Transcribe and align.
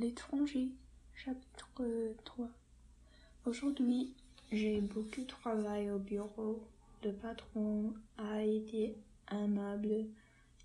L'étranger, 0.00 0.68
chapitre 1.12 2.14
3. 2.24 2.48
Aujourd'hui, 3.46 4.14
j'ai 4.52 4.80
beaucoup 4.80 5.24
travaillé 5.24 5.90
au 5.90 5.98
bureau. 5.98 6.62
Le 7.02 7.10
patron 7.10 7.94
a 8.16 8.44
été 8.44 8.94
aimable. 9.28 10.06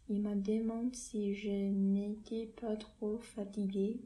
Il 0.07 0.21
m'a 0.21 0.35
demandé 0.35 0.95
si 0.95 1.33
je 1.33 1.49
n'étais 1.49 2.45
pas 2.61 2.75
trop 2.75 3.17
fatiguée. 3.17 3.99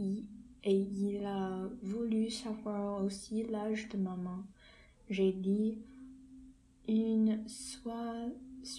Et 0.00 0.24
il 0.64 1.24
a 1.24 1.68
voulu 1.84 2.28
savoir 2.28 3.04
aussi 3.04 3.44
l'âge 3.44 3.88
de 3.90 3.98
maman. 3.98 4.42
J'ai 5.08 5.30
dit 5.30 5.78
une 6.88 7.46
soixante, 7.46 8.74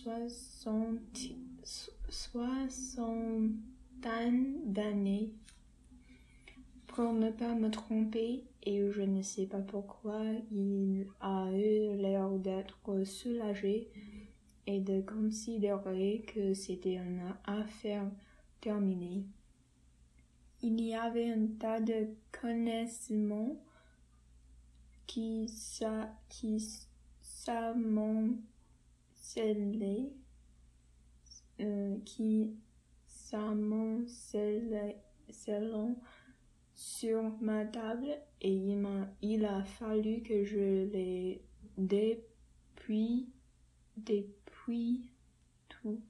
soixantaine 2.09 3.53
d'années 4.65 5.31
pour 6.93 7.13
ne 7.13 7.31
pas 7.31 7.55
me 7.55 7.69
tromper, 7.69 8.43
et 8.63 8.91
je 8.91 9.01
ne 9.01 9.21
sais 9.21 9.45
pas 9.45 9.61
pourquoi 9.61 10.21
il 10.51 11.07
a 11.21 11.49
eu 11.51 11.95
l'air 11.97 12.29
d'être 12.31 13.03
soulagé 13.05 13.89
et 14.67 14.79
de 14.79 15.01
considérer 15.01 16.23
que 16.27 16.53
c'était 16.53 16.95
une 16.95 17.33
affaire 17.45 18.09
terminée. 18.59 19.25
Il 20.61 20.79
y 20.81 20.93
avait 20.93 21.31
un 21.31 21.47
tas 21.59 21.79
de 21.79 22.09
connaissances 22.31 23.57
qui 25.07 25.47
s'amoncelaient, 27.21 28.37
euh, 31.61 31.97
qui 32.05 32.53
s'amoncelaient 33.07 34.97
sur 36.81 37.21
ma 37.41 37.63
table 37.63 38.09
et 38.41 38.51
il, 38.51 38.75
m'a, 38.75 39.07
a 39.47 39.63
fallu 39.63 40.23
que 40.23 40.43
je 40.43 40.89
les 40.91 41.43
depuis, 41.77 43.29
depuis 43.97 45.11
tout. 45.69 46.01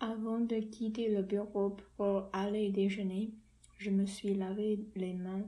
Avant 0.00 0.40
de 0.40 0.56
quitter 0.56 1.08
le 1.08 1.22
bureau 1.22 1.76
pour 1.96 2.28
aller 2.32 2.70
déjeuner, 2.70 3.30
je 3.78 3.90
me 3.90 4.06
suis 4.06 4.34
lavé 4.34 4.80
les 4.96 5.14
mains. 5.14 5.46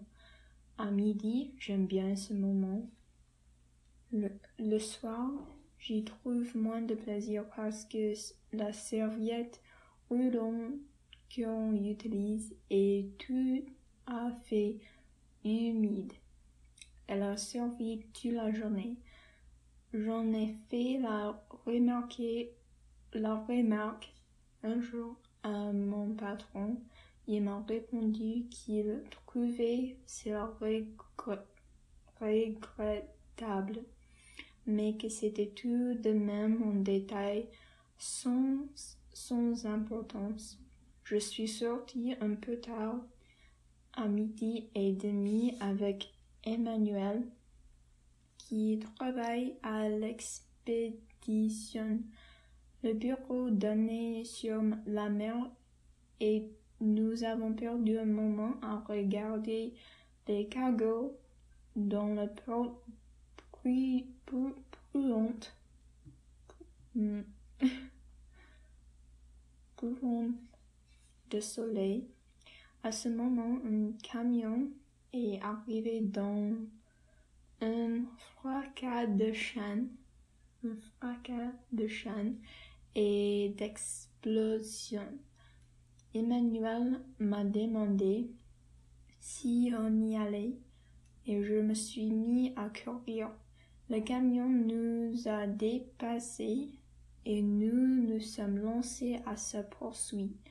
À 0.79 0.93
midi, 0.93 1.55
j'aime 1.59 1.87
bien 1.87 2.15
ce 2.15 2.33
moment. 2.33 2.89
Le, 4.13 4.79
soir, 4.79 5.33
j'y 5.81 6.05
trouve 6.05 6.57
moins 6.57 6.83
de 6.83 6.95
plaisir 6.95 7.45
parce 7.57 7.85
que 7.87 8.13
la 8.53 8.73
serviette 8.73 9.61
l'on 10.11 10.79
qu'on 11.35 11.75
utilise 11.75 12.55
est 12.71 13.19
tout 13.19 13.65
a 14.07 14.31
fait 14.45 14.79
humide. 15.45 16.13
Elle 17.07 17.23
a 17.23 17.37
servi 17.37 18.01
toute 18.13 18.33
la 18.33 18.53
journée. 18.53 18.97
J'en 19.93 20.33
ai 20.33 20.55
fait 20.71 20.99
la 21.01 21.43
remarquer, 21.67 22.53
la 23.13 23.35
remarque 23.35 24.13
un 24.63 24.81
jour 24.81 25.17
à 25.43 25.73
mon 25.73 26.15
patron. 26.15 26.81
Il 27.27 27.43
m'a 27.43 27.63
répondu 27.69 28.49
qu'il 28.51 29.03
trouvait 29.11 29.97
cela 30.07 30.51
regrettable, 32.21 33.85
mais 34.67 34.97
que 34.97 35.09
c'était 35.09 35.51
tout 35.51 35.95
de 35.95 36.13
même 36.13 36.63
un 36.63 36.81
détail 36.81 37.49
sans, 37.99 38.67
sans 39.13 39.67
importance. 39.67 40.59
Je 41.05 41.17
suis 41.17 41.49
sortie 41.49 42.15
un 42.21 42.35
peu 42.35 42.57
tard 42.57 43.01
à 43.95 44.09
midi 44.09 44.69
et 44.75 44.93
demi 44.93 45.55
avec 45.61 46.13
Emmanuel 46.45 47.25
qui 48.39 48.81
travaille 48.97 49.55
à 49.63 49.89
l'expédition. 49.89 52.01
Le 52.83 52.95
bureau 52.95 53.51
donnait 53.51 54.25
sur 54.25 54.61
la 54.87 55.09
mer 55.09 55.37
et 56.21 56.51
nous 56.81 57.23
avons 57.25 57.55
perdu 57.55 57.99
un 57.99 58.07
moment 58.07 58.55
à 58.63 58.79
regarder 58.89 59.73
les 60.27 60.49
cargos 60.49 61.17
dans 61.77 62.15
le 62.15 62.27
port 62.45 62.83
brûlante. 64.93 65.57
de 71.31 71.41
soleil. 71.41 72.07
À 72.85 72.91
ce 72.91 73.09
moment, 73.09 73.59
un 73.65 73.93
camion 74.03 74.69
est 75.13 75.41
arrivé 75.41 76.01
dans 76.01 76.53
un 77.61 78.03
fracas 78.17 79.07
de 79.07 79.33
chaîne, 79.33 79.89
un 80.65 80.75
fracas 80.75 81.53
de 81.71 81.87
chaîne 81.87 82.39
et 82.97 83.55
d'explosion. 83.57 85.07
Emmanuel 86.13 87.01
m'a 87.21 87.45
demandé 87.45 88.33
si 89.21 89.73
on 89.79 90.03
y 90.03 90.17
allait 90.17 90.59
et 91.27 91.41
je 91.45 91.55
me 91.55 91.75
suis 91.75 92.11
mis 92.11 92.53
à 92.57 92.69
courir. 92.69 93.31
Le 93.91 94.01
camion 94.01 94.49
nous 94.49 95.29
a 95.29 95.47
dépassés 95.47 96.71
et 97.25 97.43
nous 97.43 98.09
nous 98.09 98.21
sommes 98.21 98.59
lancés 98.59 99.21
à 99.25 99.37
sa 99.37 99.63
poursuite. 99.63 100.42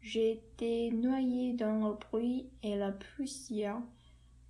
J'étais 0.00 0.90
noyé 0.92 1.52
dans 1.52 1.88
le 1.88 1.94
bruit 1.94 2.48
et 2.62 2.76
la 2.76 2.92
poussière. 2.92 3.82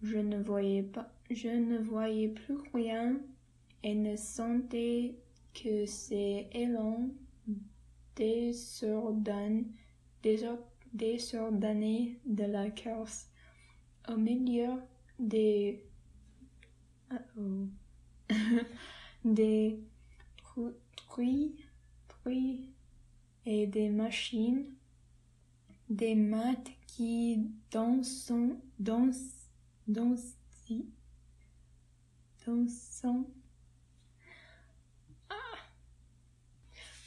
Je 0.02 0.18
ne 0.18 0.40
voyais 0.40 0.82
pas, 0.82 1.12
je 1.30 1.48
ne 1.48 1.78
voyais 1.78 2.28
plus 2.28 2.56
rien 2.72 3.18
et 3.82 3.94
ne 3.94 4.16
sentais 4.16 5.16
que 5.52 5.86
ces 5.86 6.48
élans 6.52 7.10
désordonnés, 10.92 12.18
de 12.26 12.44
la 12.44 12.70
course. 12.70 13.28
Au 14.08 14.16
milieu 14.16 14.80
des, 15.18 15.84
des 19.24 19.78
truies, 20.36 21.56
truies 22.08 22.70
et 23.46 23.66
des 23.66 23.88
machines, 23.88 24.64
des 25.90 26.14
maths 26.14 26.70
qui 26.86 27.50
dansent, 27.70 28.32
dansent, 28.78 29.50
dansent, 29.88 30.36
dansent 32.46 33.04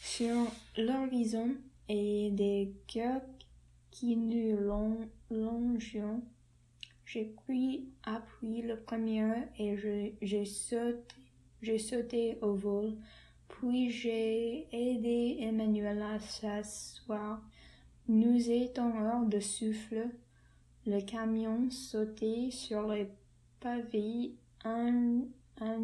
sur 0.02 0.46
l'horizon 0.78 1.56
et 1.90 2.30
des 2.32 2.72
cœurs 2.88 3.22
qui 3.90 4.16
nous 4.16 4.60
longeons. 5.32 6.22
J'ai 7.06 7.26
pris 7.26 7.90
appui 8.04 8.62
le 8.62 8.80
premier 8.80 9.34
et 9.58 9.76
sauté, 10.46 11.16
j'ai 11.62 11.80
sauté 11.80 12.38
au 12.42 12.54
vol. 12.54 12.96
Puis 13.48 13.90
j'ai 13.90 14.68
aidé 14.72 15.38
Emmanuel 15.40 16.02
à 16.02 16.20
s'asseoir 16.20 17.42
nous 18.08 18.50
étions 18.50 18.94
hors 19.02 19.25
de 19.25 19.40
souffle. 19.40 20.09
Le 20.86 21.00
camion 21.02 21.69
sautait 21.72 22.50
sur 22.52 22.88
les 22.88 23.08
pavés 23.59 24.36
un, 24.66 25.22
un, 25.62 25.80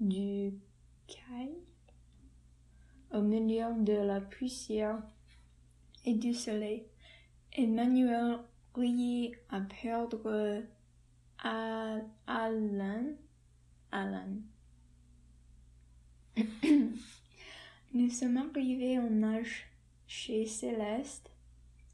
du 0.00 0.52
caille 1.06 1.58
au 3.12 3.20
milieu 3.20 3.74
de 3.82 3.92
la 3.92 4.20
poussière 4.20 5.02
et 6.04 6.14
du 6.14 6.32
soleil. 6.32 6.86
Emmanuel 7.52 8.38
riait 8.74 9.32
à 9.48 9.60
perdre 9.60 10.62
à 11.42 11.98
Alan. 13.92 14.36
Nous 17.92 18.10
sommes 18.10 18.36
arrivés 18.36 18.98
en 18.98 19.22
âge 19.22 19.66
chez 20.06 20.46
Céleste. 20.46 21.30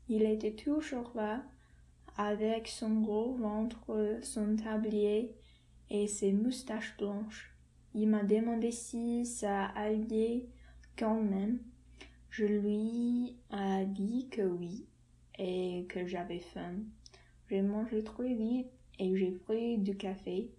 Il 0.09 0.23
était 0.23 0.55
toujours 0.55 1.11
là, 1.15 1.43
avec 2.17 2.69
son 2.69 3.01
gros 3.01 3.35
ventre, 3.35 4.19
son 4.23 4.57
tablier 4.57 5.35
et 5.91 6.07
ses 6.07 6.33
moustaches 6.33 6.97
blanches. 6.99 7.53
Il 7.95 8.09
m'a 8.09 8.25
demandé 8.25 8.71
si 8.71 9.25
ça 9.25 9.65
allait 9.67 10.47
quand 10.99 11.21
même. 11.21 11.59
Je 12.31 12.45
lui 12.45 13.37
ai 13.51 13.87
dit 13.87 14.29
que 14.31 14.43
oui 14.43 14.87
et 15.39 15.87
que 15.89 16.07
j'avais 16.07 16.41
faim. 16.41 16.75
J'ai 17.49 17.63
mangé 17.63 18.05
très 18.05 18.35
vite 18.35 18.69
et 18.99 19.17
j'ai 19.17 19.31
pris 19.31 19.79
du 19.79 19.97
café. 19.97 20.51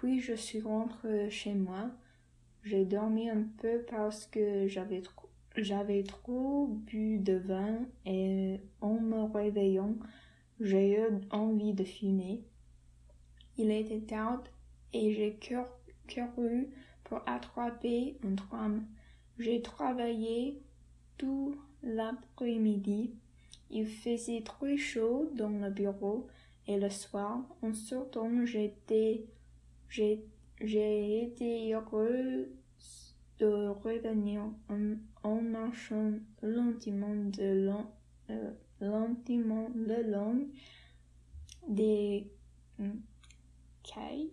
Puis 0.00 0.20
je 0.20 0.34
suis 0.34 0.60
rentrée 0.60 1.28
chez 1.28 1.54
moi. 1.54 1.90
J'ai 2.62 2.84
dormi 2.84 3.28
un 3.28 3.44
peu 3.60 3.84
parce 3.90 4.26
que 4.26 4.68
j'avais 4.68 5.02
trop, 6.02 6.66
bu 6.68 7.18
de 7.18 7.34
vin 7.34 7.80
et 8.06 8.60
en 8.80 8.94
me 8.94 9.24
réveillant, 9.32 9.96
j'ai 10.60 11.00
eu 11.00 11.20
envie 11.30 11.72
de 11.72 11.82
fumer. 11.82 12.44
Il 13.56 13.72
était 13.72 14.00
tard 14.00 14.44
et 14.92 15.12
j'ai 15.12 15.36
couru 16.06 16.68
pour 17.02 17.20
attraper 17.26 18.18
un 18.24 18.36
tram. 18.36 18.86
J'ai 19.38 19.62
travaillé 19.62 20.62
tout 21.16 21.56
l'après-midi. 21.82 23.14
Il 23.70 23.86
faisait 23.86 24.42
très 24.42 24.76
chaud 24.76 25.28
dans 25.34 25.48
le 25.48 25.70
bureau 25.70 26.28
et 26.68 26.78
le 26.78 26.90
soir, 26.90 27.40
en 27.62 27.72
sortant, 27.72 28.44
j'étais, 28.44 29.24
j'ai, 29.88 30.24
été 30.60 31.72
heureux 31.72 32.48
de 33.38 33.68
revenir 33.68 34.42
en, 35.22 35.40
marchant 35.40 36.12
lentement 36.42 37.14
de 37.14 37.66
long, 37.66 37.86
euh, 38.30 38.50
lentement 38.80 39.70
le 39.74 40.10
long 40.10 40.48
des 41.68 42.30
cailles. 43.82 44.32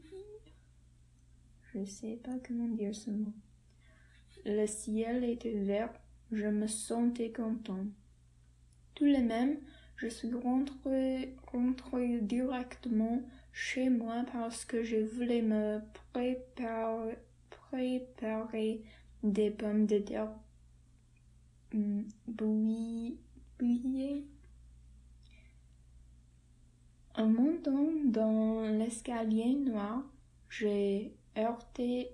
Je 1.74 1.84
sais 1.86 2.20
pas 2.24 2.38
comment 2.46 2.70
dire 2.70 2.96
ce 2.96 3.12
mot. 3.12 3.34
Le 4.46 4.66
ciel 4.66 5.24
était 5.24 5.60
vert, 5.60 5.94
je 6.32 6.48
me 6.48 6.68
sentais 6.68 7.32
content. 7.32 7.86
Tout 8.96 9.06
de 9.06 9.18
même, 9.18 9.58
je 9.98 10.08
suis 10.08 10.34
rentrée, 10.34 11.36
directement 12.22 13.22
chez 13.56 13.90
moi 13.90 14.26
parce 14.34 14.66
que 14.66 14.84
je 14.84 14.98
voulais 14.98 15.42
me 15.42 15.80
préparer, 16.12 17.18
des 19.24 19.50
pommes 19.50 19.86
de 19.86 20.00
terre 20.00 20.30
hmm, 21.74 22.02
bouillies. 22.28 23.18
En 27.16 27.28
montant 27.28 27.92
dans 28.04 28.62
l'escalier 28.78 29.56
noir, 29.56 30.04
j'ai 30.50 31.14
heurté 31.38 32.10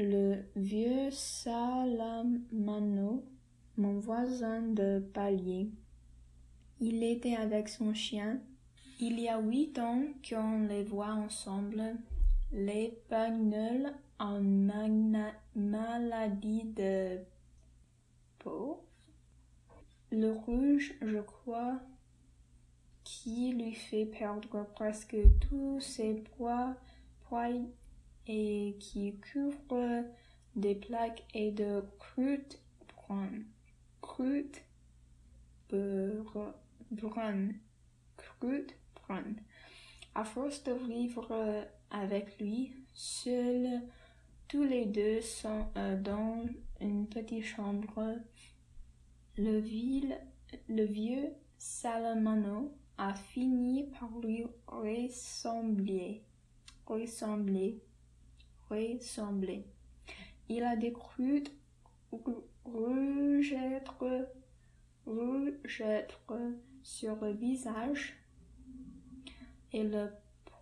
le 0.00 0.42
vieux 0.56 1.10
Salamano, 1.12 2.44
mon 3.76 4.00
voisin 4.00 4.62
de 4.62 4.98
palier. 4.98 5.70
Il 6.80 7.04
était 7.04 7.36
avec 7.36 7.68
son 7.68 7.94
chien. 7.94 8.40
Il 9.00 9.18
y 9.18 9.28
a 9.28 9.40
huit 9.40 9.76
ans 9.80 10.04
qu'on 10.28 10.66
les 10.68 10.84
voit 10.84 11.12
ensemble. 11.12 11.96
Les 12.52 12.96
Pagnol 13.08 13.92
en 14.20 14.40
maladie 15.56 16.64
de 16.64 17.18
peau. 18.38 18.84
Le 20.12 20.30
rouge, 20.30 20.94
je 21.02 21.18
crois, 21.18 21.80
qui 23.02 23.52
lui 23.52 23.74
fait 23.74 24.06
perdre 24.06 24.64
presque 24.74 25.16
tous 25.40 25.80
ses 25.80 26.14
poids, 26.14 26.76
poids 27.28 27.48
et 28.28 28.76
qui 28.78 29.18
couvre 29.32 30.04
des 30.54 30.76
plaques 30.76 31.24
et 31.34 31.50
de 31.50 31.82
croûtes 31.98 32.60
brunes. 36.92 37.54
À 40.14 40.24
force 40.24 40.62
de 40.64 40.72
vivre 40.72 41.66
avec 41.90 42.38
lui, 42.40 42.72
seuls 42.92 43.82
tous 44.48 44.62
les 44.62 44.86
deux 44.86 45.20
sont 45.20 45.66
euh, 45.76 46.00
dans 46.00 46.44
une 46.80 47.08
petite 47.08 47.44
chambre. 47.44 48.16
Le, 49.36 49.58
vieux 49.58 51.28
Salamano 51.58 52.72
a 52.98 53.14
fini 53.14 53.84
par 53.98 54.10
lui 54.20 54.46
ressembler. 54.66 56.22
Ressembler. 56.86 57.80
Ressembler. 58.70 59.66
Il 60.48 60.62
a 60.62 60.76
des 60.76 60.92
croûtes 60.92 61.50
rougeâtres 62.64 64.04
rougeâtre 65.06 66.22
sur 66.82 67.16
le 67.16 67.32
visage 67.32 68.14
et 69.74 69.82
le 69.82 70.08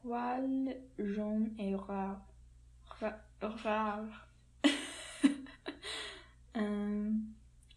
poil 0.00 0.74
jaune 0.98 1.50
et 1.58 1.76
rare. 1.76 2.22
rare. 3.40 4.28
Euh, 6.54 7.10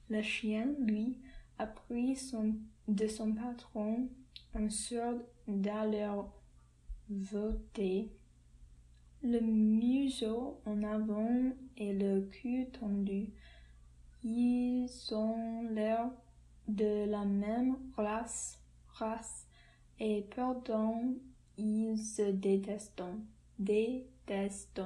le 0.09 0.21
chien, 0.21 0.67
lui, 0.81 1.17
a 1.57 1.65
pris 1.65 2.17
son, 2.17 2.55
de 2.89 3.07
son 3.07 3.31
patron 3.31 4.09
un 4.53 4.69
sorte 4.69 5.23
d'allure 5.47 6.29
voté. 7.09 8.11
Le 9.23 9.39
museau 9.39 10.59
en 10.65 10.83
avant 10.83 11.53
et 11.77 11.93
le 11.93 12.23
cul 12.23 12.67
tendu. 12.69 13.29
Ils 14.25 14.89
ont 15.13 15.69
l'air 15.69 16.11
de 16.67 17.09
la 17.09 17.23
même 17.23 17.77
race, 17.95 18.59
race 18.89 19.44
et 19.99 20.25
pourtant 20.35 21.01
ils 21.57 21.97
se 21.97 22.31
détestent, 22.31 23.01
détestent. 23.59 24.81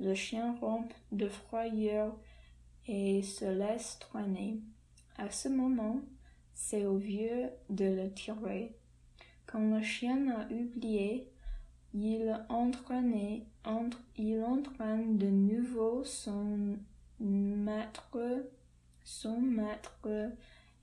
Le 0.00 0.14
chien 0.14 0.56
rompt 0.60 0.92
de 1.12 1.28
frayeur 1.28 2.16
et 2.86 3.22
se 3.22 3.44
laisse 3.44 3.98
traîner. 3.98 4.60
À 5.16 5.30
ce 5.30 5.48
moment, 5.48 6.00
c'est 6.54 6.86
au 6.86 6.96
vieux 6.96 7.50
de 7.68 7.84
le 7.84 8.12
tirer. 8.12 8.74
Quand 9.46 9.74
le 9.74 9.82
chien 9.82 10.30
a 10.30 10.46
oublié, 10.52 11.30
il 11.92 12.46
il 14.16 14.44
entraîne 14.44 15.18
de 15.18 15.26
nouveau 15.26 16.04
son 16.04 16.78
maître, 17.18 18.18
son 19.04 19.40
maître, 19.40 20.08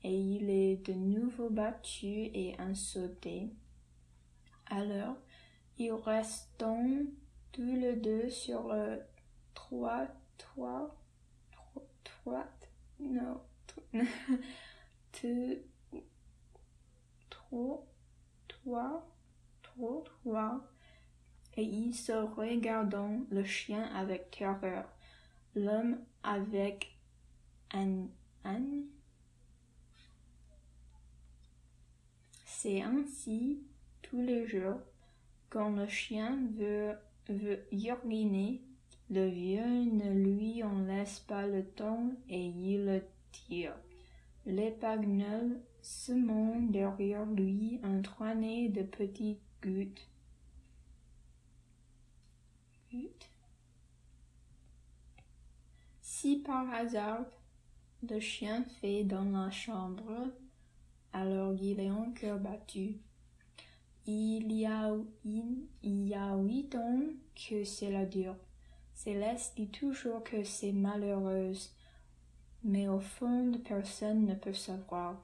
et 0.04 0.14
il 0.14 0.50
est 0.50 0.86
de 0.86 0.92
nouveau 0.92 1.48
battu 1.50 2.06
et 2.06 2.54
insulté. 2.58 3.48
Alors, 4.66 5.16
ils 5.78 5.92
restent 5.92 6.64
tous 7.52 7.74
les 7.74 7.96
deux 7.96 8.28
sur 8.28 8.68
le 8.72 9.00
trois, 9.54 10.06
trois, 10.36 10.94
trois, 12.20 12.46
non, 13.00 13.40
deux, 15.22 15.64
trois, 17.30 17.86
trois, 18.48 19.08
trois, 19.62 20.04
trois, 20.04 20.60
et 21.56 21.62
ils 21.62 21.94
se 21.94 22.12
regardant 22.12 23.20
le 23.30 23.44
chien 23.44 23.84
avec 23.94 24.30
terreur, 24.30 24.84
l'homme 25.54 25.98
avec 26.22 26.96
un, 27.72 28.06
un. 28.44 28.82
C'est 32.44 32.82
ainsi 32.82 33.62
tous 34.02 34.20
les 34.20 34.46
jours 34.46 34.80
quand 35.50 35.70
le 35.70 35.86
chien 35.88 36.38
veut, 36.56 36.96
veut 37.28 37.66
uriner, 37.72 38.62
le 39.10 39.26
vieux 39.26 39.84
ne 39.84 40.12
lui 40.12 40.62
en 40.62 40.80
laisse 40.80 41.20
pas 41.20 41.46
le 41.46 41.64
temps 41.64 42.10
et 42.28 42.46
il 42.46 42.84
le 42.84 43.02
tire. 43.32 43.74
L'épagnol 44.44 45.60
semant 45.80 46.60
derrière 46.60 47.24
lui 47.26 47.80
un 47.82 47.98
de 47.98 48.82
petites 48.82 49.40
gouttes. 49.62 50.08
Si 56.00 56.36
par 56.36 56.68
hasard 56.72 57.26
le 58.08 58.20
chien 58.20 58.64
fait 58.80 59.04
dans 59.04 59.24
la 59.24 59.50
chambre, 59.50 60.32
alors 61.12 61.54
il 61.54 61.80
est 61.80 61.90
encore 61.90 62.38
battu. 62.38 62.96
Il 64.06 64.52
y 64.52 64.66
a, 64.66 64.94
il, 65.24 65.68
y 65.82 66.14
a 66.14 66.34
huit 66.36 66.74
ans 66.74 67.02
que 67.34 67.64
cela 67.64 68.04
dure. 68.06 68.36
Céleste 68.98 69.54
dit 69.56 69.68
toujours 69.68 70.24
que 70.24 70.42
c'est 70.42 70.72
malheureuse, 70.72 71.72
mais 72.64 72.88
au 72.88 72.98
fond 72.98 73.52
personne 73.64 74.26
ne 74.26 74.34
peut 74.34 74.52
savoir. 74.52 75.22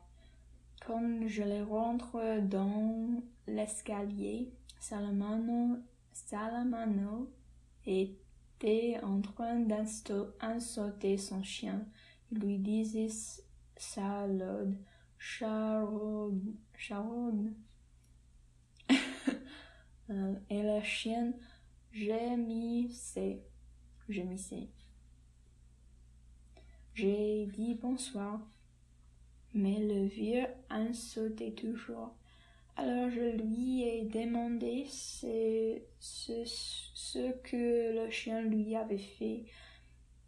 Quand 0.86 1.26
je 1.26 1.42
les 1.42 1.62
rentre 1.62 2.40
dans 2.42 3.20
l'escalier, 3.48 4.52
Salamano, 4.78 5.78
Salamano 6.12 7.32
était 7.84 9.00
en 9.02 9.20
train 9.20 9.58
d'insulter 9.58 11.18
son 11.18 11.42
chien. 11.42 11.84
Il 12.30 12.38
lui 12.38 12.58
disait 12.58 13.08
salade, 13.76 14.78
charogne, 15.18 16.54
charogne. 16.78 17.54
Euh, 20.10 20.34
et 20.50 20.62
la 20.62 20.82
chienne 20.82 21.32
gémissait, 21.90 23.42
gémissait. 24.08 24.68
J'ai 26.94 27.46
dit 27.46 27.74
bonsoir, 27.74 28.40
mais 29.52 29.78
le 29.80 30.06
vieux 30.06 30.46
insultait 30.70 31.52
toujours. 31.52 32.14
Alors 32.76 33.08
je 33.10 33.36
lui 33.36 33.82
ai 33.82 34.04
demandé 34.04 34.84
ce, 34.88 35.80
ce, 36.00 36.42
ce, 36.44 37.32
que 37.42 38.04
le 38.04 38.10
chien 38.10 38.42
lui 38.42 38.74
avait 38.74 38.98
fait. 38.98 39.44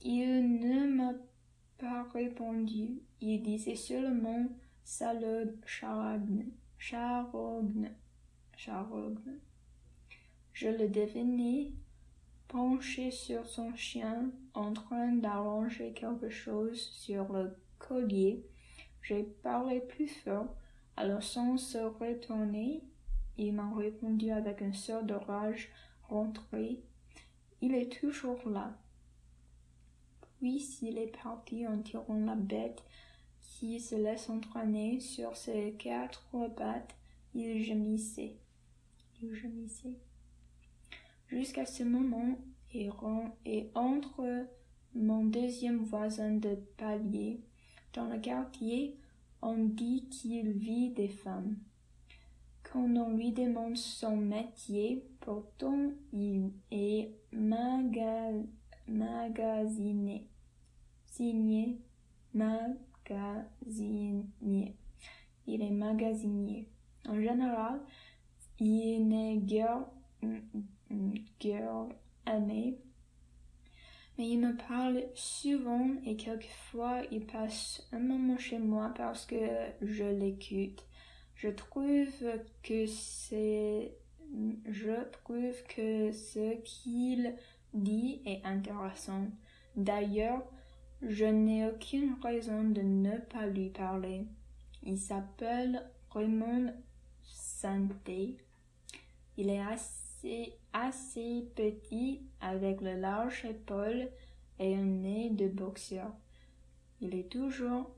Il 0.02 0.60
ne 0.60 0.86
m'a 0.86 1.14
pas 1.78 2.04
répondu. 2.14 3.02
Il 3.20 3.42
disait 3.42 3.74
seulement 3.74 4.48
salade 4.84 5.56
charogne, 5.66 6.46
charogne, 6.78 7.90
charogne. 8.56 9.40
Je 10.52 10.68
le 10.68 10.88
devinais 10.88 11.72
penché 12.48 13.10
sur 13.10 13.46
son 13.46 13.74
chien 13.74 14.30
en 14.54 14.72
train 14.72 15.12
d'arranger 15.12 15.92
quelque 15.92 16.30
chose 16.30 16.80
sur 16.80 17.32
le 17.32 17.56
collier. 17.78 18.44
J'ai 19.02 19.22
parlé 19.22 19.80
plus 19.80 20.08
fort 20.08 20.54
alors 20.96 21.22
sans 21.22 21.58
se 21.58 21.76
retourner, 21.76 22.82
il 23.36 23.52
m'a 23.52 23.70
répondu 23.74 24.30
avec 24.30 24.62
un 24.62 24.72
sort 24.72 25.02
de 25.02 25.12
rage 25.12 25.68
rentré. 26.08 26.80
Il 27.60 27.74
est 27.74 28.00
toujours 28.00 28.48
là. 28.48 28.78
Puis 30.38 30.78
il 30.82 30.96
est 30.96 31.14
parti 31.22 31.66
en 31.66 31.82
tirant 31.82 32.18
la 32.18 32.34
bête 32.34 32.82
qui 33.40 33.78
se 33.78 33.94
laisse 33.94 34.30
entraîner 34.30 35.00
sur 35.00 35.36
ses 35.36 35.74
quatre 35.78 36.24
pattes. 36.56 36.96
Il 37.34 37.62
gémissait. 37.62 38.36
Il 39.20 39.34
gémissait. 39.34 39.98
Jusqu'à 41.28 41.66
ce 41.66 41.82
moment, 41.82 42.38
et, 42.72 42.90
entre 43.74 44.46
mon 44.94 45.24
deuxième 45.24 45.78
voisin 45.78 46.32
de 46.32 46.56
palier 46.76 47.40
dans 47.94 48.06
le 48.06 48.18
quartier, 48.18 48.96
on 49.42 49.64
dit 49.64 50.08
qu'il 50.10 50.52
vit 50.52 50.90
des 50.90 51.08
femmes. 51.08 51.56
Quand 52.62 52.84
on 52.96 53.16
lui 53.16 53.32
demande 53.32 53.76
son 53.76 54.16
métier, 54.16 55.04
pourtant 55.20 55.90
il 56.12 56.52
est 56.70 57.10
magasiné. 58.88 60.26
Signé, 61.06 61.80
magasinier. 62.34 62.76
Il 65.46 65.62
est 65.62 65.70
magasinier. 65.70 66.68
En 67.08 67.20
général, 67.20 67.80
il 68.58 69.06
n'est 69.08 69.38
guère, 69.38 69.86
guère 71.40 71.86
aimé 72.26 72.78
mais 74.18 74.28
il 74.30 74.40
me 74.40 74.56
parle 74.56 75.04
souvent 75.14 75.90
et 76.06 76.16
quelquefois 76.16 77.02
il 77.10 77.26
passe 77.26 77.86
un 77.92 77.98
moment 77.98 78.38
chez 78.38 78.58
moi 78.58 78.92
parce 78.96 79.26
que 79.26 79.36
je 79.82 80.04
l'écoute. 80.04 80.84
Je 81.34 81.48
trouve 81.48 82.08
que 82.62 82.86
c'est, 82.86 83.92
je 84.64 85.10
trouve 85.12 85.62
que 85.68 86.12
ce 86.12 86.54
qu'il 86.62 87.34
dit 87.74 88.22
est 88.24 88.42
intéressant. 88.44 89.26
D'ailleurs, 89.76 90.42
je 91.02 91.26
n'ai 91.26 91.66
aucune 91.66 92.16
raison 92.22 92.64
de 92.64 92.80
ne 92.80 93.18
pas 93.18 93.46
lui 93.46 93.68
parler. 93.68 94.24
Il 94.82 94.96
s'appelle 94.96 95.90
Raymond 96.10 96.72
Santé. 97.22 98.38
Il 99.36 99.50
est 99.50 99.60
assez 99.60 100.05
assez 100.72 101.46
petit 101.54 102.22
avec 102.40 102.80
le 102.80 102.94
large 102.94 103.44
épaule 103.44 104.08
et 104.58 104.74
un 104.74 104.84
nez 104.84 105.30
de 105.30 105.48
boxeur. 105.48 106.12
Il 107.00 107.14
est 107.14 107.30
toujours 107.30 107.90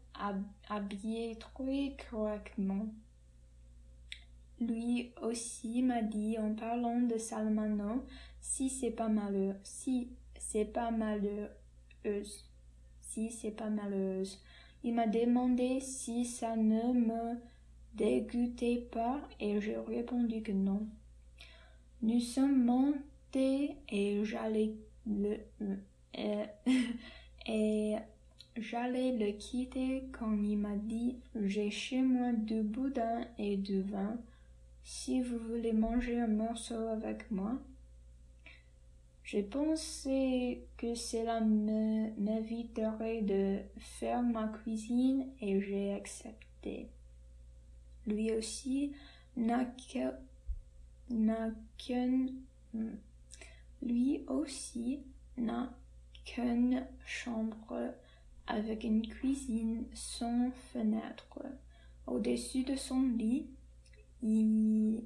habillé 0.68 1.36
très 1.38 1.96
correctement. 2.10 2.86
Lui 4.60 5.12
aussi 5.22 5.82
m'a 5.82 6.02
dit 6.02 6.36
en 6.38 6.54
parlant 6.54 7.00
de 7.00 7.16
Salmano 7.16 8.04
si 8.40 8.68
c'est 8.68 8.90
pas 8.90 9.08
malheureux, 9.08 9.56
si 9.62 10.10
c'est 10.38 10.64
pas 10.64 10.90
malheureuse, 10.90 12.50
si 13.00 13.30
c'est 13.30 13.52
pas 13.52 13.70
malheureuse. 13.70 14.42
Il 14.82 14.94
m'a 14.94 15.06
demandé 15.06 15.80
si 15.80 16.24
ça 16.24 16.56
ne 16.56 16.92
me 16.92 17.36
dégoûtait 17.94 18.88
pas 18.90 19.20
et 19.38 19.60
j'ai 19.60 19.76
répondu 19.76 20.42
que 20.42 20.52
non. 20.52 20.86
Nous 22.00 22.20
sommes 22.20 22.64
montés 22.64 23.76
et 23.88 24.24
j'allais 24.24 24.72
le 25.06 25.38
euh, 26.16 26.46
et 27.46 27.96
j'allais 28.56 29.16
le 29.16 29.32
quitter 29.32 30.04
quand 30.12 30.32
il 30.32 30.58
m'a 30.58 30.76
dit 30.76 31.16
j'ai 31.34 31.70
chez 31.70 32.00
moi 32.02 32.32
du 32.32 32.62
boudin 32.62 33.26
et 33.36 33.56
du 33.56 33.82
vin. 33.82 34.16
Si 34.84 35.20
vous 35.20 35.38
voulez 35.38 35.72
manger 35.72 36.20
un 36.20 36.28
morceau 36.28 36.86
avec 36.88 37.30
moi. 37.30 37.58
J'ai 39.24 39.42
pensé 39.42 40.64
que 40.78 40.94
cela 40.94 41.40
m'éviterait 41.40 43.20
de 43.20 43.58
faire 43.76 44.22
ma 44.22 44.48
cuisine 44.48 45.26
et 45.42 45.60
j'ai 45.60 45.92
accepté. 45.92 46.88
Lui 48.06 48.32
aussi 48.32 48.92
n'a 49.36 49.66
que 49.66 50.14
lui 53.82 54.24
aussi 54.26 55.00
n'a 55.36 55.72
qu'une 56.24 56.86
chambre 57.06 57.94
avec 58.46 58.84
une 58.84 59.06
cuisine 59.06 59.84
sans 59.94 60.50
fenêtre. 60.72 61.40
Au-dessus 62.06 62.64
de 62.64 62.76
son 62.76 63.02
lit, 63.02 63.50
il, 64.22 65.04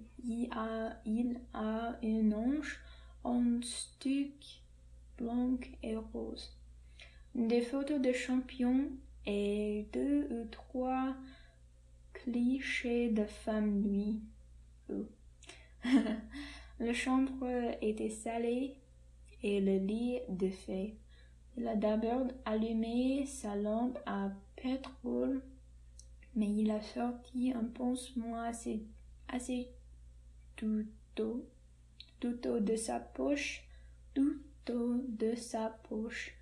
a, 0.52 0.97
une 1.04 2.35
ange 2.35 2.80
en 3.25 3.61
stuc 3.62 4.62
blanc 5.18 5.59
et 5.82 5.97
rose. 5.97 6.56
Des 7.35 7.62
photos 7.62 8.00
de 8.00 8.12
champions 8.12 8.90
et 9.26 9.87
deux 9.92 10.26
ou 10.30 10.47
trois 10.50 11.14
clichés 12.12 13.11
de 13.11 13.25
femmes 13.25 13.80
nuit. 13.80 14.23
La 16.80 16.92
chambre 16.92 17.46
était 17.80 18.10
salée 18.10 18.76
et 19.42 19.60
le 19.60 19.78
lit 19.78 20.20
défait. 20.28 20.96
Il 21.56 21.68
a 21.68 21.76
d'abord 21.76 22.28
allumé 22.44 23.26
sa 23.26 23.56
lampe 23.56 23.98
à 24.06 24.30
pétrole, 24.56 25.42
mais 26.34 26.50
il 26.50 26.70
a 26.70 26.80
sorti 26.80 27.52
un 27.52 27.64
pansement 27.64 28.40
assez, 28.40 28.86
assez 29.28 29.68
tout 30.56 30.86
de 31.16 32.76
sa 32.76 33.00
poche, 33.00 33.64
tout 34.64 35.04
de 35.08 35.34
sa 35.34 35.70
poche, 35.88 36.34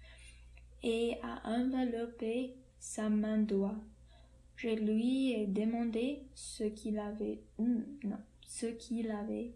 et 0.83 1.17
a 1.23 1.41
enveloppé 1.45 2.55
sa 2.79 3.09
main 3.09 3.39
droite. 3.39 3.75
Je 4.57 4.69
lui 4.69 5.33
ai 5.33 5.47
demandé 5.47 6.23
ce 6.35 6.65
qu'il 6.65 6.99
avait. 6.99 7.41
Hmm, 7.59 7.83
non 8.05 8.19
ce 8.51 8.67
qu'il 8.67 9.13
avait. 9.13 9.53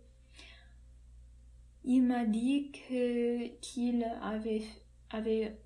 Il 1.82 2.04
m'a 2.04 2.24
dit 2.24 2.70
que 2.70 3.48
qu'il 3.58 4.04
avait, 4.22 5.58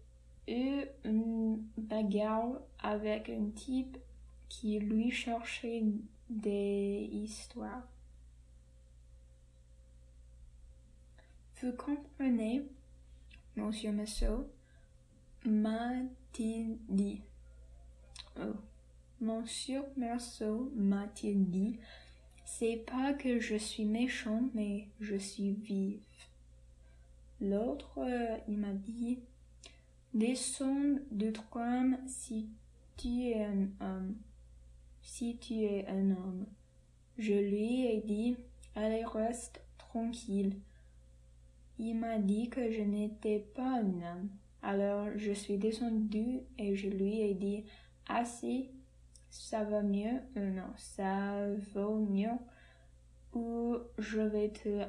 eu 0.48 0.84
une 1.04 1.62
bagarre 1.76 2.58
avec 2.78 3.28
un 3.28 3.50
type 3.50 3.98
qui 4.48 4.78
lui 4.78 5.10
cherchait 5.10 5.84
des 6.30 7.10
histoires. 7.12 7.86
Vous 11.60 11.72
comprenez, 11.72 12.62
monsieur 13.56 13.92
Massot 13.92 14.50
m'a-t-il 15.44 16.78
dit. 16.88 17.20
Oh. 18.40 18.54
Monsieur 19.20 19.82
Merceau 19.96 20.72
m'a-t-il 20.76 21.50
dit, 21.50 21.76
c'est 22.50 22.82
pas 22.86 23.12
que 23.12 23.38
je 23.40 23.56
suis 23.56 23.84
méchant, 23.84 24.48
mais 24.54 24.88
je 25.00 25.16
suis 25.16 25.52
vive. 25.52 26.00
L'autre, 27.42 28.00
il 28.48 28.56
m'a 28.56 28.72
dit, 28.72 29.20
descends 30.14 30.96
du 31.12 31.30
trône 31.32 31.98
si 32.06 32.48
tu 32.96 33.28
es 33.28 33.44
un 33.44 33.68
homme. 33.80 34.16
Si 35.02 35.36
tu 35.36 35.62
es 35.62 35.86
un 35.88 36.10
homme. 36.10 36.46
Je 37.18 37.34
lui 37.34 37.84
ai 37.86 38.00
dit, 38.00 38.36
allez, 38.74 39.04
reste 39.04 39.60
tranquille. 39.76 40.56
Il 41.78 41.96
m'a 41.96 42.18
dit 42.18 42.48
que 42.48 42.72
je 42.72 42.82
n'étais 42.82 43.40
pas 43.54 43.78
un 43.80 44.00
homme. 44.00 44.30
Alors 44.62 45.06
je 45.16 45.32
suis 45.32 45.58
descendu 45.58 46.40
et 46.56 46.74
je 46.74 46.88
lui 46.88 47.20
ai 47.20 47.34
dit, 47.34 47.64
assez, 48.08 48.70
ça 49.30 49.64
va 49.64 49.82
mieux, 49.82 50.20
euh, 50.36 50.50
non, 50.50 50.72
ça 50.76 51.46
vaut 51.74 51.96
mieux, 51.96 52.36
ou 53.34 53.76
je 53.98 54.20
vais 54.20 54.50
te 54.50 54.84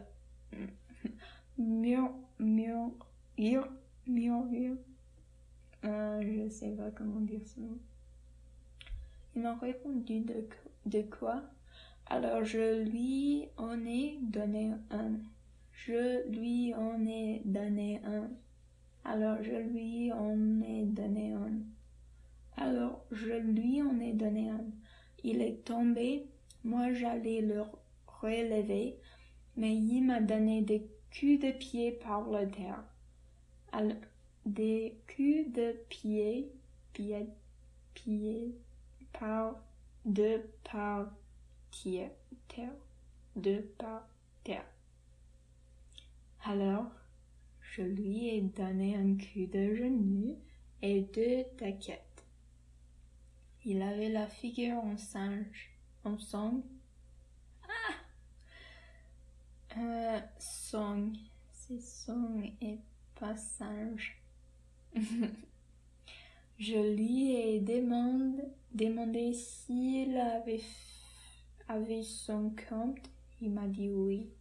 mieux, 1.58 2.08
mieux, 2.40 2.92
mieux, 3.38 3.64
mieux, 4.08 4.44
mieux. 4.46 4.78
Euh, 5.86 6.22
je 6.22 6.50
sais 6.50 6.72
pas 6.72 6.92
comment 6.92 7.22
dire 7.22 7.46
ça. 7.46 7.62
Il 9.36 9.42
m'a 9.42 9.56
répondu 9.56 10.22
de, 10.22 10.48
de 10.86 11.02
quoi? 11.04 11.44
Alors 12.08 12.44
je 12.44 12.84
lui 12.84 13.48
en 13.58 13.86
ai 13.86 14.18
donné 14.22 14.74
un. 14.90 15.12
Je 15.72 16.28
lui 16.30 16.74
en 16.74 17.06
ai 17.06 17.42
donné 17.46 18.02
un. 18.04 18.30
Alors 19.06 19.42
je 19.44 19.56
lui 19.56 20.12
en 20.12 20.62
ai 20.62 20.86
donné 20.86 21.34
un. 21.34 21.60
Alors 22.62 23.06
je 23.12 23.34
lui 23.34 23.82
en 23.82 24.00
ai 24.02 24.12
donné 24.12 24.50
un. 24.50 24.66
Il 25.24 25.42
est 25.42 25.64
tombé, 25.64 26.28
moi 26.66 26.92
j'allais 26.94 27.42
le 27.42 27.64
relever, 28.06 28.98
mais 29.56 29.76
il 29.76 30.02
m'a 30.02 30.20
donné 30.20 30.62
des 30.62 30.82
coups 31.10 31.40
de 31.40 31.52
pied 31.52 31.94
par 31.94 32.30
la 32.30 32.46
terre. 32.46 32.84
Alors, 33.72 33.96
des 34.46 34.98
coups 35.08 35.54
de 35.54 35.74
pied, 35.88 36.52
pied, 36.92 37.28
pied, 37.94 38.56
par, 39.14 39.56
de 40.04 40.42
par 40.70 41.12
terre, 41.72 42.12
de 43.36 43.60
par 43.78 44.06
terre. 44.44 44.66
Alors, 46.44 46.92
je 47.62 47.84
lui 47.84 48.28
ai 48.30 48.42
donné 48.42 48.98
un 48.98 49.16
coup 49.16 49.46
de 49.46 49.76
genou 49.76 50.38
et 50.82 51.02
deux 51.02 51.44
taquettes. 51.58 52.09
Il 53.72 53.84
avait 53.84 54.10
la 54.10 54.26
figure 54.26 54.84
en 54.84 54.98
singe, 54.98 55.70
en 56.04 56.18
sang. 56.18 56.64
Ah! 57.62 57.94
Euh, 59.78 60.20
song. 60.40 61.14
C'est 61.52 61.80
song 61.80 62.52
et 62.62 62.80
pas 63.14 63.38
singe. 63.38 64.20
Je 66.58 66.96
lui 66.96 67.36
ai 67.36 67.60
demandé, 67.60 68.42
demandé 68.74 69.34
s'il 69.36 70.18
avait, 70.18 70.64
avait 71.68 72.02
son 72.02 72.52
compte. 72.68 73.08
Il 73.40 73.52
m'a 73.52 73.68
dit 73.68 73.92
oui. 73.92 74.32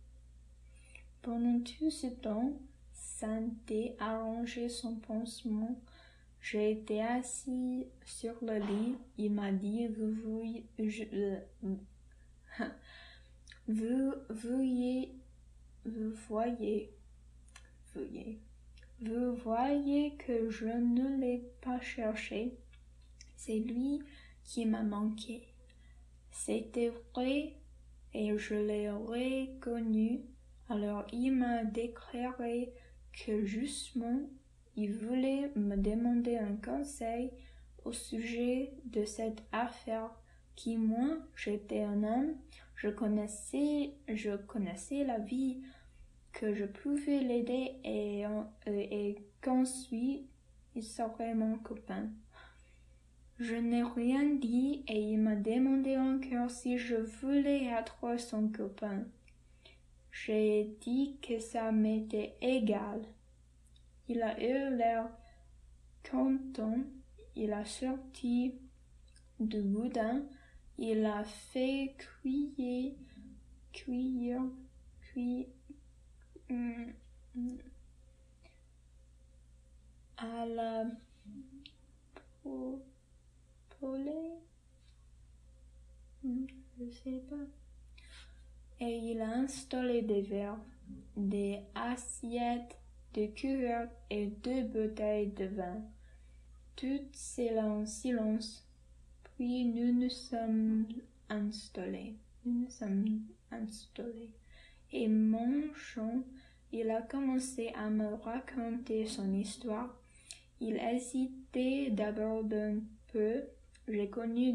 Pendant 1.20 1.60
tout 1.60 1.90
ce 1.90 2.06
temps, 2.06 2.58
Santé 2.94 3.94
arrangé 4.00 4.70
son 4.70 4.96
pansement 4.96 5.78
j'ai 6.40 6.72
été 6.72 7.02
assis 7.02 7.86
sur 8.04 8.34
le 8.42 8.58
lit. 8.58 8.96
Il 9.16 9.32
m'a 9.32 9.52
dit, 9.52 9.86
vous 9.88 10.42
euh, 10.80 11.40
vous 13.68 14.14
voyez, 14.30 15.14
vous 15.84 16.12
voyez, 16.28 16.90
vous 19.00 19.34
voyez 19.36 20.16
que 20.16 20.50
je 20.50 20.66
ne 20.66 21.20
l'ai 21.20 21.44
pas 21.60 21.80
cherché. 21.80 22.56
C'est 23.36 23.58
lui 23.58 24.02
qui 24.44 24.66
m'a 24.66 24.82
manqué. 24.82 25.42
C'était 26.30 26.92
vrai 27.14 27.54
et 28.14 28.36
je 28.38 28.54
l'ai 28.54 28.90
reconnu. 28.90 30.20
Alors 30.68 31.06
il 31.12 31.32
m'a 31.32 31.64
déclaré 31.64 32.72
que 33.12 33.44
justement 33.44 34.28
il 34.78 34.92
voulait 34.92 35.50
me 35.56 35.74
demander 35.76 36.36
un 36.38 36.54
conseil 36.54 37.32
au 37.84 37.90
sujet 37.90 38.72
de 38.84 39.04
cette 39.04 39.42
affaire 39.50 40.12
qui 40.54 40.76
moi 40.76 41.18
j'étais 41.34 41.82
un 41.82 42.04
homme, 42.04 42.36
je 42.76 42.88
connaissais 42.88 43.94
je 44.06 44.36
connaissais 44.36 45.02
la 45.02 45.18
vie 45.18 45.62
que 46.32 46.54
je 46.54 46.64
pouvais 46.64 47.18
l'aider 47.18 47.72
et, 47.82 48.24
euh, 48.24 48.44
et 48.66 49.16
qu'ensuite 49.40 50.28
il 50.76 50.84
serait 50.84 51.34
mon 51.34 51.58
copain. 51.58 52.10
Je 53.40 53.56
n'ai 53.56 53.82
rien 53.82 54.26
dit 54.34 54.84
et 54.86 55.00
il 55.00 55.18
m'a 55.18 55.34
demandé 55.34 55.96
encore 55.96 56.52
si 56.52 56.78
je 56.78 56.94
voulais 56.94 57.64
être 57.64 58.16
son 58.20 58.46
copain. 58.46 59.02
J'ai 60.12 60.76
dit 60.80 61.18
que 61.20 61.40
ça 61.40 61.72
m'était 61.72 62.36
égal. 62.40 63.02
Il 64.08 64.22
a 64.22 64.40
eu 64.40 64.74
l'air 64.74 65.10
content. 66.10 66.78
Il 67.36 67.52
a 67.52 67.64
sorti 67.64 68.54
du 69.38 69.60
boudin. 69.60 70.22
Il 70.78 71.04
a 71.04 71.24
fait 71.24 71.94
cuire, 71.98 72.94
cuire, 73.72 74.42
cuire, 75.02 75.46
hum, 76.48 76.92
à 80.16 80.46
la 80.46 80.84
poulet. 83.78 84.38
Hum, 86.24 86.46
je 86.78 86.90
sais 86.90 87.22
pas. 87.28 87.36
Et 88.80 88.96
il 89.10 89.20
a 89.20 89.30
installé 89.30 90.02
des 90.02 90.22
verres, 90.22 90.58
des 91.16 91.60
assiettes 91.74 92.78
couverts 93.26 93.90
et 94.10 94.26
deux 94.26 94.62
bouteilles 94.62 95.32
de 95.32 95.46
vin. 95.46 95.82
Tout 96.76 97.00
en 97.58 97.84
silence. 97.84 98.64
Puis 99.24 99.64
nous 99.64 99.92
nous 99.92 100.10
sommes 100.10 100.86
installés. 101.28 102.14
Nous 102.44 102.62
nous 102.62 102.70
sommes 102.70 103.22
installés. 103.50 104.32
Et 104.92 105.08
mon 105.08 105.74
chant, 105.74 106.22
il 106.72 106.90
a 106.90 107.02
commencé 107.02 107.72
à 107.74 107.90
me 107.90 108.14
raconter 108.14 109.06
son 109.06 109.32
histoire. 109.34 109.94
Il 110.60 110.76
hésitait 110.76 111.90
d'abord 111.90 112.44
un 112.52 112.78
peu. 113.12 113.42
J'ai 113.88 114.08
connu 114.08 114.54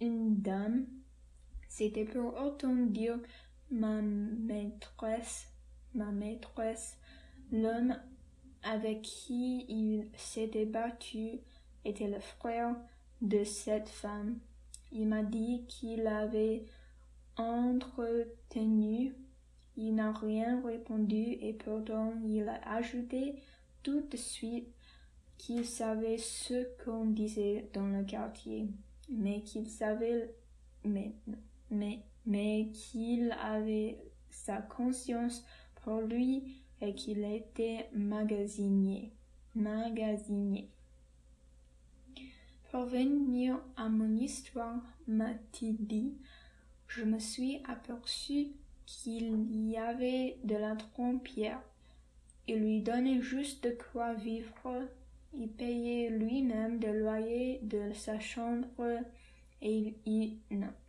une 0.00 0.40
dame. 0.40 0.86
C'était 1.68 2.04
pour 2.04 2.40
autant 2.40 2.74
dire 2.74 3.18
ma 3.70 4.00
maîtresse, 4.00 5.48
ma 5.94 6.12
maîtresse 6.12 6.96
L'homme 7.54 7.96
avec 8.64 9.02
qui 9.02 9.64
il 9.68 10.08
s'était 10.16 10.64
battu 10.64 11.38
était 11.84 12.08
le 12.08 12.18
frère 12.18 12.74
de 13.22 13.44
cette 13.44 13.88
femme. 13.88 14.40
Il 14.90 15.06
m'a 15.06 15.22
dit 15.22 15.64
qu'il 15.68 16.08
avait 16.08 16.64
entretenu. 17.36 19.14
Il 19.76 19.94
n'a 19.94 20.10
rien 20.10 20.60
répondu 20.66 21.36
et 21.40 21.52
pourtant 21.52 22.14
il 22.26 22.48
a 22.48 22.60
ajouté 22.72 23.36
tout 23.84 24.00
de 24.00 24.16
suite 24.16 24.74
qu'il 25.38 25.64
savait 25.64 26.18
ce 26.18 26.66
qu'on 26.84 27.06
disait 27.06 27.70
dans 27.72 27.86
le 27.86 28.02
quartier, 28.02 28.66
mais 29.08 29.42
qu'il 29.42 29.70
savait, 29.70 30.34
mais, 30.84 31.12
mais, 31.70 32.00
mais 32.26 32.70
qu'il 32.72 33.30
avait 33.40 33.96
sa 34.28 34.56
conscience 34.56 35.44
pour 35.84 36.00
lui 36.00 36.63
et 36.80 36.94
qu'il 36.94 37.24
était 37.24 37.88
magasinier. 37.92 39.12
Magasinier. 39.54 40.68
Pour 42.70 42.86
venir 42.86 43.60
à 43.76 43.88
mon 43.88 44.16
histoire, 44.16 44.82
m'a-t-il 45.06 45.76
dit, 45.86 46.14
je 46.88 47.04
me 47.04 47.18
suis 47.18 47.60
aperçu 47.68 48.48
qu'il 48.86 49.70
y 49.70 49.76
avait 49.76 50.38
de 50.44 50.56
la 50.56 50.74
trompière. 50.74 51.62
Il 52.48 52.56
lui 52.56 52.82
donnait 52.82 53.20
juste 53.20 53.64
de 53.64 53.70
quoi 53.70 54.14
vivre. 54.14 54.88
Il 55.32 55.48
payait 55.48 56.10
lui-même 56.10 56.80
le 56.80 57.00
loyer 57.00 57.60
de 57.62 57.92
sa 57.92 58.18
chambre 58.20 59.00
et 59.62 59.94
il, 60.04 60.38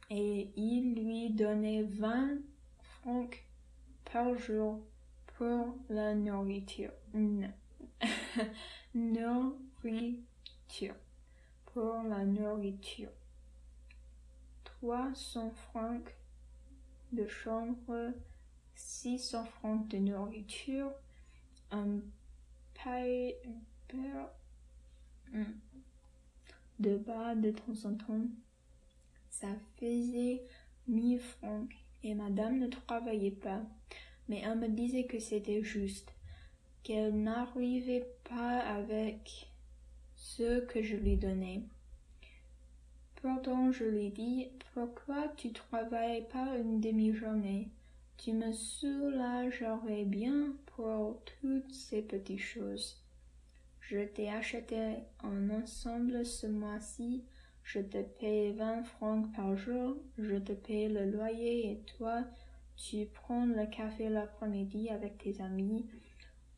et 0.09 0.49
il 0.55 0.95
lui 0.95 1.29
donnait 1.29 1.83
vingt 1.83 2.37
francs 2.79 3.43
par 4.11 4.35
jour 4.35 4.81
pour 5.37 5.77
la 5.89 6.15
nourriture. 6.15 6.91
nourriture. 8.93 10.95
Pour 11.65 12.03
la 12.03 12.25
nourriture. 12.25 13.11
300 14.63 15.51
francs 15.51 16.15
de 17.11 17.27
chambre, 17.27 18.13
600 18.75 19.45
francs 19.45 19.87
de 19.87 19.97
nourriture, 19.97 20.91
un 21.71 21.99
paille 22.83 23.35
de 26.79 26.97
bas 26.97 27.35
de 27.35 27.51
temps 27.51 27.85
en 27.85 27.95
temps. 27.95 28.27
Ça 29.29 29.47
faisait 29.79 30.43
1000 30.87 31.19
francs 31.19 31.69
et 32.03 32.13
madame 32.13 32.59
ne 32.59 32.67
travaillait 32.67 33.31
pas, 33.31 33.61
mais 34.27 34.41
elle 34.43 34.57
me 34.57 34.67
disait 34.67 35.05
que 35.05 35.19
c'était 35.19 35.63
juste, 35.63 36.13
qu'elle 36.83 37.21
n'arrivait 37.21 38.07
pas 38.29 38.59
avec 38.59 39.47
ce 40.15 40.59
que 40.61 40.81
je 40.81 40.95
lui 40.95 41.17
donnais. 41.17 41.63
Pourtant, 43.15 43.71
je 43.71 43.85
lui 43.85 44.09
dis, 44.09 44.49
pourquoi 44.73 45.29
tu 45.35 45.51
travailles 45.51 46.27
pas 46.27 46.57
une 46.57 46.79
demi-journée? 46.79 47.69
Tu 48.17 48.33
me 48.33 48.51
soulagerais 48.53 50.05
bien 50.05 50.53
pour 50.75 51.21
toutes 51.41 51.73
ces 51.73 52.01
petites 52.01 52.39
choses. 52.39 53.01
Je 53.81 53.99
t'ai 53.99 54.29
acheté 54.29 54.77
un 55.23 55.49
ensemble 55.49 56.25
ce 56.25 56.47
mois-ci, 56.47 57.23
je 57.63 57.79
te 57.79 58.01
paye 58.01 58.53
vingt 58.53 58.83
francs 58.83 59.31
par 59.35 59.55
jour, 59.57 59.97
je 60.17 60.35
te 60.35 60.53
paye 60.53 60.87
le 60.87 61.11
loyer 61.11 61.71
et 61.71 61.79
toi, 61.97 62.23
tu 62.75 63.05
prends 63.13 63.45
le 63.45 63.65
café 63.67 64.09
l'après-midi 64.09 64.89
avec 64.89 65.17
tes 65.17 65.41
amis, 65.41 65.85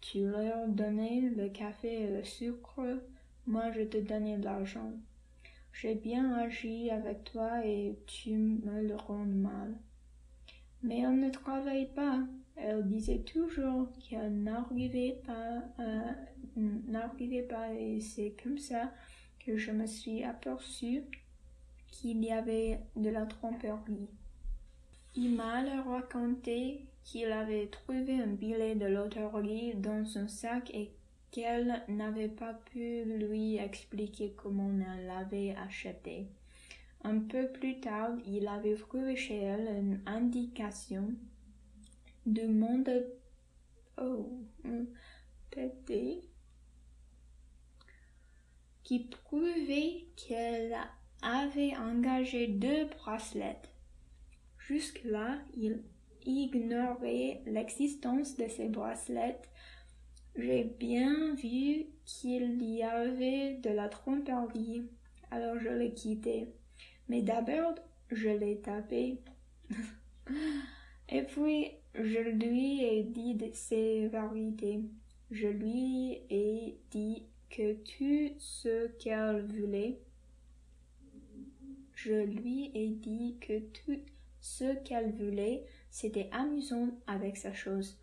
tu 0.01 0.27
leur 0.27 0.67
donnais 0.67 1.21
le 1.36 1.49
café 1.49 2.03
et 2.03 2.08
le 2.08 2.23
sucre, 2.23 2.82
moi 3.45 3.71
je 3.71 3.82
te 3.82 3.97
donnais 3.97 4.38
de 4.38 4.45
l'argent. 4.45 4.91
J'ai 5.73 5.95
bien 5.95 6.34
agi 6.34 6.89
avec 6.89 7.23
toi 7.23 7.65
et 7.65 7.99
tu 8.08 8.36
me 8.36 8.82
le 8.82 8.95
rends 8.95 9.25
mal. 9.25 9.77
Mais 10.82 10.99
elle 10.99 11.19
ne 11.19 11.30
travaille 11.30 11.93
pas. 11.93 12.23
Elle 12.56 12.88
disait 12.88 13.19
toujours 13.19 13.88
qu'elle 13.99 14.41
n'arrivait 14.41 15.21
pas, 15.25 15.63
n'arrivait 16.56 17.43
pas 17.43 17.71
et 17.73 18.01
c'est 18.01 18.36
comme 18.41 18.58
ça 18.58 18.91
que 19.45 19.56
je 19.58 19.71
me 19.71 19.86
suis 19.86 20.23
aperçu 20.23 21.03
qu'il 21.91 22.23
y 22.23 22.32
avait 22.32 22.80
de 22.95 23.10
la 23.10 23.25
tromperie. 23.25 24.10
Il 25.19 25.34
m'a 25.34 25.63
raconté 25.82 26.86
qu'il 27.03 27.32
avait 27.32 27.65
trouvé 27.71 28.21
un 28.21 28.27
billet 28.27 28.75
de 28.75 28.86
loterie 28.86 29.73
dans 29.73 30.06
un 30.15 30.27
sac 30.27 30.69
et 30.75 30.91
qu'elle 31.32 31.84
n'avait 31.88 32.27
pas 32.27 32.53
pu 32.53 33.03
lui 33.03 33.56
expliquer 33.56 34.36
comment 34.38 34.69
elle 34.69 35.08
l'avait 35.08 35.56
acheté. 35.56 36.27
Un 37.03 37.17
peu 37.17 37.51
plus 37.51 37.80
tard, 37.80 38.12
il 38.27 38.47
avait 38.47 38.75
trouvé 38.75 39.15
chez 39.15 39.39
elle 39.39 39.67
une 39.67 40.01
indication 40.06 41.15
de 42.27 42.45
monde 42.45 43.08
oh, 43.99 44.30
qui 48.84 48.99
prouvait 48.99 50.06
qu'elle 50.15 50.77
avait 51.23 51.75
engagé 51.75 52.45
deux 52.45 52.86
bracelets. 52.86 53.76
Jusque-là, 54.67 55.39
il 55.56 55.82
ignorait 56.25 57.41
l'existence 57.45 58.36
de 58.36 58.47
ces 58.47 58.67
bracelets 58.67 59.39
j'ai 60.38 60.65
bien 60.65 61.34
vu 61.34 61.88
qu'il 62.06 62.62
y 62.62 62.84
avait 62.84 63.56
de 63.56 63.71
la 63.71 63.89
tromperie, 63.89 64.84
alors 65.32 65.58
je 65.58 65.69
l'ai 65.69 65.93
quitté. 65.93 66.53
Mais 67.10 67.23
d'abord, 67.23 67.73
je 68.12 68.30
l'ai 68.30 68.62
tapé. 68.62 69.19
Et 71.10 71.23
puis, 71.23 71.71
je 71.95 72.19
lui 72.19 72.84
ai 72.84 73.03
dit 73.03 73.34
de 73.34 73.49
ses 73.51 74.10
vérités. 74.10 74.82
Je 75.32 75.47
lui 75.47 76.21
ai 76.30 76.77
dit 76.91 77.23
que 77.49 77.73
tout 77.73 78.36
ce 78.38 78.89
qu'elle 78.99 79.43
voulait. 79.43 79.97
Je 81.95 82.13
lui 82.13 82.69
ai 82.75 82.89
dit 82.89 83.38
que 83.41 83.58
tout 83.58 84.01
ce 84.39 84.76
qu'elle 84.84 85.12
voulait, 85.12 85.65
c'était 85.89 86.30
amusant 86.32 86.89
avec 87.08 87.38
sa 87.38 87.54
chose 87.54 87.97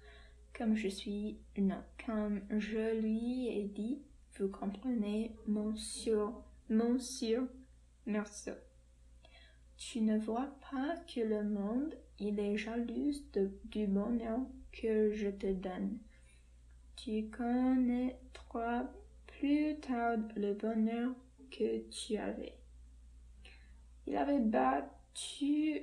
comme 0.57 0.77
je 0.77 0.89
suis, 0.89 1.39
non, 1.59 1.83
comme 2.07 2.41
je 2.49 3.01
lui 3.01 3.49
ai 3.49 3.65
dit, 3.65 4.01
vous 4.39 4.49
comprenez, 4.49 5.35
monsieur, 5.47 6.27
monsieur, 6.69 7.51
merci. 8.07 8.51
Tu 9.77 10.01
ne 10.01 10.17
vois 10.17 10.55
pas 10.71 10.97
que 11.13 11.21
le 11.21 11.43
monde, 11.43 11.95
il 12.21 12.39
est 12.39 12.57
jaloux 12.57 13.13
du 13.65 13.87
bonheur 13.89 14.41
que 14.73 15.13
je 15.13 15.29
te 15.29 15.53
donne. 15.53 15.99
Tu 16.97 17.29
connaîtras 17.31 18.85
plus 19.27 19.81
tard 19.81 20.19
le 20.37 20.55
bonheur 20.55 21.11
que 21.51 21.81
tu 21.91 22.17
avais. 22.17 22.57
Il 24.07 24.17
avait 24.17 24.39
battu 24.39 25.83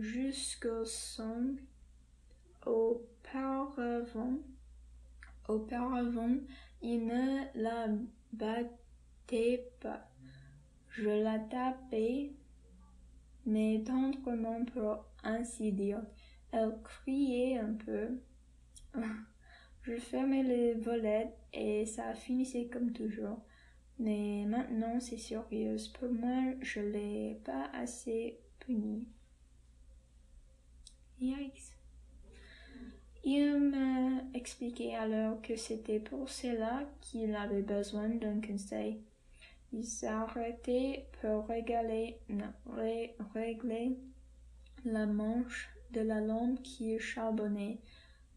jusqu'au 0.00 0.84
sang 0.84 1.54
Auparavant, 2.64 4.38
auparavant, 5.48 6.36
il 6.80 7.06
ne 7.06 7.44
la 7.54 7.88
battait 8.32 9.68
pas. 9.80 10.08
Je 10.90 11.08
la 11.08 11.40
tapais, 11.40 12.30
mais 13.46 13.82
tendrement 13.84 14.64
pour 14.66 15.04
ainsi 15.24 15.72
dire. 15.72 16.02
Elle 16.52 16.78
criait 16.84 17.58
un 17.58 17.74
peu. 17.74 18.20
Je 19.82 19.96
fermais 19.96 20.44
les 20.44 20.74
volets 20.74 21.34
et 21.52 21.86
ça 21.86 22.14
finissait 22.14 22.66
comme 22.66 22.92
toujours. 22.92 23.40
Mais 23.98 24.44
maintenant 24.46 25.00
c'est 25.00 25.18
sérieux. 25.18 25.76
Pour 25.98 26.12
moi, 26.12 26.54
je 26.60 26.78
l'ai 26.80 27.40
pas 27.44 27.68
assez 27.72 28.38
puni. 28.60 29.08
Yikes. 31.22 31.76
Il 33.22 33.60
m'a 33.60 34.24
expliqué 34.34 34.96
alors 34.96 35.40
que 35.40 35.54
c'était 35.54 36.00
pour 36.00 36.28
cela 36.28 36.82
qu'il 37.00 37.36
avait 37.36 37.62
besoin 37.62 38.08
d'un 38.08 38.40
conseil. 38.40 39.00
Il 39.72 39.84
s'arrêtait 39.84 41.06
pour 41.20 41.46
régler 41.46 42.18
la 44.84 45.06
manche 45.06 45.70
de 45.92 46.00
la 46.00 46.20
lampe 46.20 46.60
qui 46.62 46.98
charbonnait. 46.98 47.78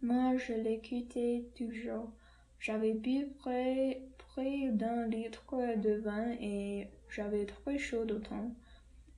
Moi, 0.03 0.37
je 0.37 0.53
l'écoutais 0.53 1.45
toujours. 1.55 2.11
J'avais 2.59 2.93
bu 2.93 3.25
près, 3.39 4.03
près 4.19 4.69
d'un 4.69 5.07
litre 5.07 5.55
de 5.77 5.95
vin 5.95 6.33
et 6.39 6.87
j'avais 7.09 7.47
trop 7.47 7.75
chaud 7.79 8.05
d'autant. 8.05 8.51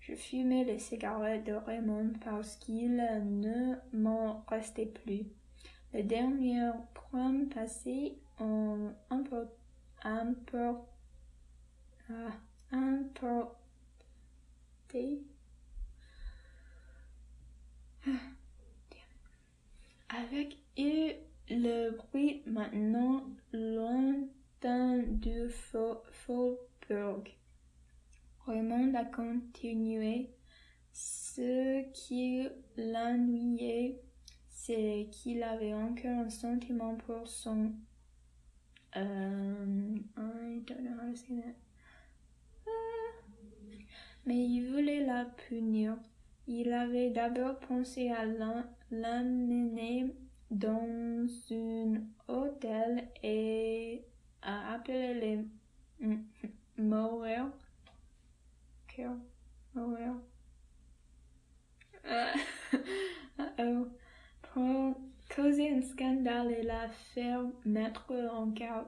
Je 0.07 0.15
fumais 0.15 0.63
les 0.63 0.79
cigarettes 0.79 1.43
de 1.43 1.51
Raymond 1.51 2.13
parce 2.23 2.55
qu'il 2.55 2.95
ne 2.95 3.75
m'en 3.91 4.45
restait 4.47 4.85
plus. 4.85 5.25
Le 5.93 6.01
dernier 6.01 6.71
point 6.93 7.43
passé 7.53 8.17
en 8.39 8.93
import, 9.09 10.87
ah, 12.09 12.31
importé 12.71 13.57
avec 20.07 20.57
le 21.49 21.91
bruit 21.91 22.43
maintenant 22.45 23.25
lointain 23.51 24.99
du 24.99 25.49
Faubourg. 25.49 27.23
Raymond 28.47 28.93
a 28.95 29.05
continué 29.05 30.31
ce 30.91 31.83
qui 31.91 32.47
l'ennuyait 32.77 34.01
c'est 34.67 35.07
qu'il 35.11 35.43
avait 35.43 35.73
encore 35.73 36.11
un 36.11 36.29
sentiment 36.29 36.95
pour 36.95 37.25
son. 37.25 37.71
Euh, 38.97 39.95
mais 44.25 44.45
il 44.45 44.69
voulait 44.69 45.05
la 45.05 45.23
punir. 45.23 45.95
Il 46.47 46.73
avait 46.73 47.11
d'abord 47.11 47.59
pensé 47.59 48.09
à 48.09 48.25
l'amener 48.91 50.13
dans 50.51 51.25
un 51.51 52.01
hôtel 52.27 53.07
et 53.23 54.03
à 54.41 54.73
appeler 54.73 55.13
les 55.13 55.45
Mauer. 59.75 60.13
causé 65.29 65.69
un 65.71 65.81
scandale 65.81 66.51
et 66.51 66.63
l'a 66.63 66.89
fait 66.89 67.35
mettre 67.63 68.11
en 68.33 68.47
garde. 68.47 68.87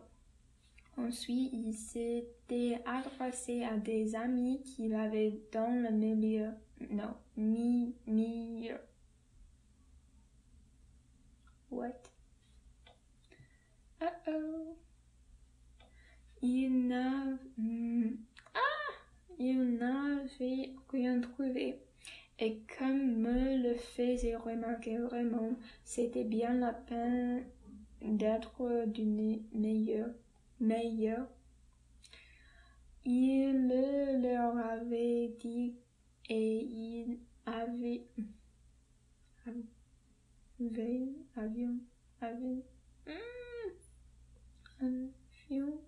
Ensuite, 0.97 1.53
il 1.53 1.73
s'était 1.73 2.81
adressé 2.85 3.63
à 3.63 3.77
des 3.77 4.15
amis 4.15 4.61
qu'il 4.63 4.93
avait 4.95 5.39
dans 5.51 5.81
le 5.81 5.91
milieu. 5.91 6.49
Non, 6.89 7.15
mi, 7.37 7.95
milieu. 8.07 8.77
What? 11.69 11.93
Uh 14.01 14.05
oh. 14.27 14.77
Il 16.41 16.87
n'a, 16.87 17.37
il 19.39 19.77
n'avait 19.77 20.73
rien 20.89 21.19
trouvé. 21.21 21.79
Et 22.37 22.59
comme 22.77 23.17
me 23.17 23.63
le 23.63 23.75
faisait 23.75 24.35
remarquer 24.35 24.97
vraiment, 24.97 25.51
c'était 25.83 26.23
bien 26.23 26.53
la 26.53 26.73
peine 26.73 27.43
d'être 28.01 28.85
du 28.85 29.05
meilleur. 29.53 30.09
meilleur. 30.59 31.27
Il 33.05 33.67
leur 34.21 34.57
avait 34.57 35.33
dit 35.39 35.73
et 36.29 36.59
il 36.63 37.17
avait 37.45 38.03
avait 40.59 41.15
avion 41.35 41.79
avion 42.21 42.61
hmm, 43.07 43.69
avion 44.81 45.79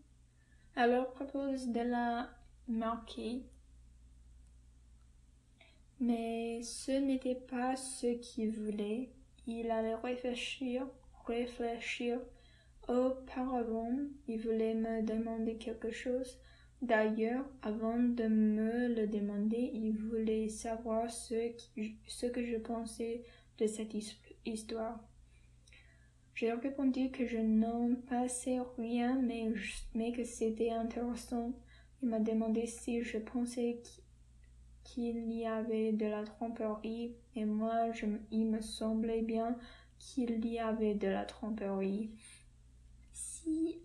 alors 0.75 1.11
propose 1.11 1.67
de 1.67 1.81
la 1.81 2.29
mais 5.99 6.61
ce 6.63 6.91
n'était 6.91 7.35
pas 7.35 7.75
ce 7.75 8.07
qu'il 8.07 8.51
voulait. 8.51 9.11
Il 9.45 9.69
allait 9.69 9.95
réfléchir, 9.95 10.87
réfléchir. 11.25 12.19
Auparavant, 12.87 13.95
il 14.27 14.39
voulait 14.41 14.73
me 14.73 15.03
demander 15.03 15.57
quelque 15.57 15.91
chose. 15.91 16.39
D'ailleurs, 16.81 17.45
avant 17.61 17.99
de 17.99 18.23
me 18.23 18.87
le 18.87 19.05
demander, 19.05 19.69
il 19.73 19.91
voulait 19.91 20.49
savoir 20.49 21.11
ce, 21.11 21.51
que 22.27 22.43
je 22.43 22.57
pensais 22.57 23.21
de 23.59 23.67
cette 23.67 23.95
histoire. 24.45 24.99
J'ai 26.33 26.51
répondu 26.53 27.11
que 27.11 27.27
je 27.27 27.37
n'en 27.37 27.93
passais 28.09 28.59
rien, 28.79 29.21
mais 29.21 30.11
que 30.11 30.23
c'était 30.23 30.71
intéressant. 30.71 31.53
Il 32.01 32.09
m'a 32.09 32.19
demandé 32.19 32.65
si 32.65 33.03
je 33.03 33.17
pensais 33.17 33.81
qu'il 34.83 35.31
y 35.31 35.45
avait 35.45 35.91
de 35.91 36.07
la 36.07 36.23
tromperie, 36.23 37.15
et 37.35 37.45
moi, 37.45 37.91
je, 37.91 38.05
il 38.31 38.45
me 38.45 38.61
semblait 38.61 39.21
bien 39.21 39.55
qu'il 39.99 40.45
y 40.45 40.59
avait 40.59 40.95
de 40.95 41.07
la 41.07 41.25
tromperie. 41.25 42.09
Si 43.13 43.77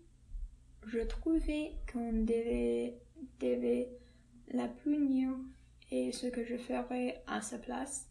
je 0.85 0.99
trouvais 0.99 1.73
qu'on 1.91 2.23
devait, 2.23 2.97
la 4.49 4.67
punir 4.67 5.31
et 5.91 6.11
ce 6.11 6.27
que 6.27 6.43
je 6.43 6.55
ferais 6.57 7.21
à 7.27 7.41
sa 7.41 7.57
place, 7.57 8.07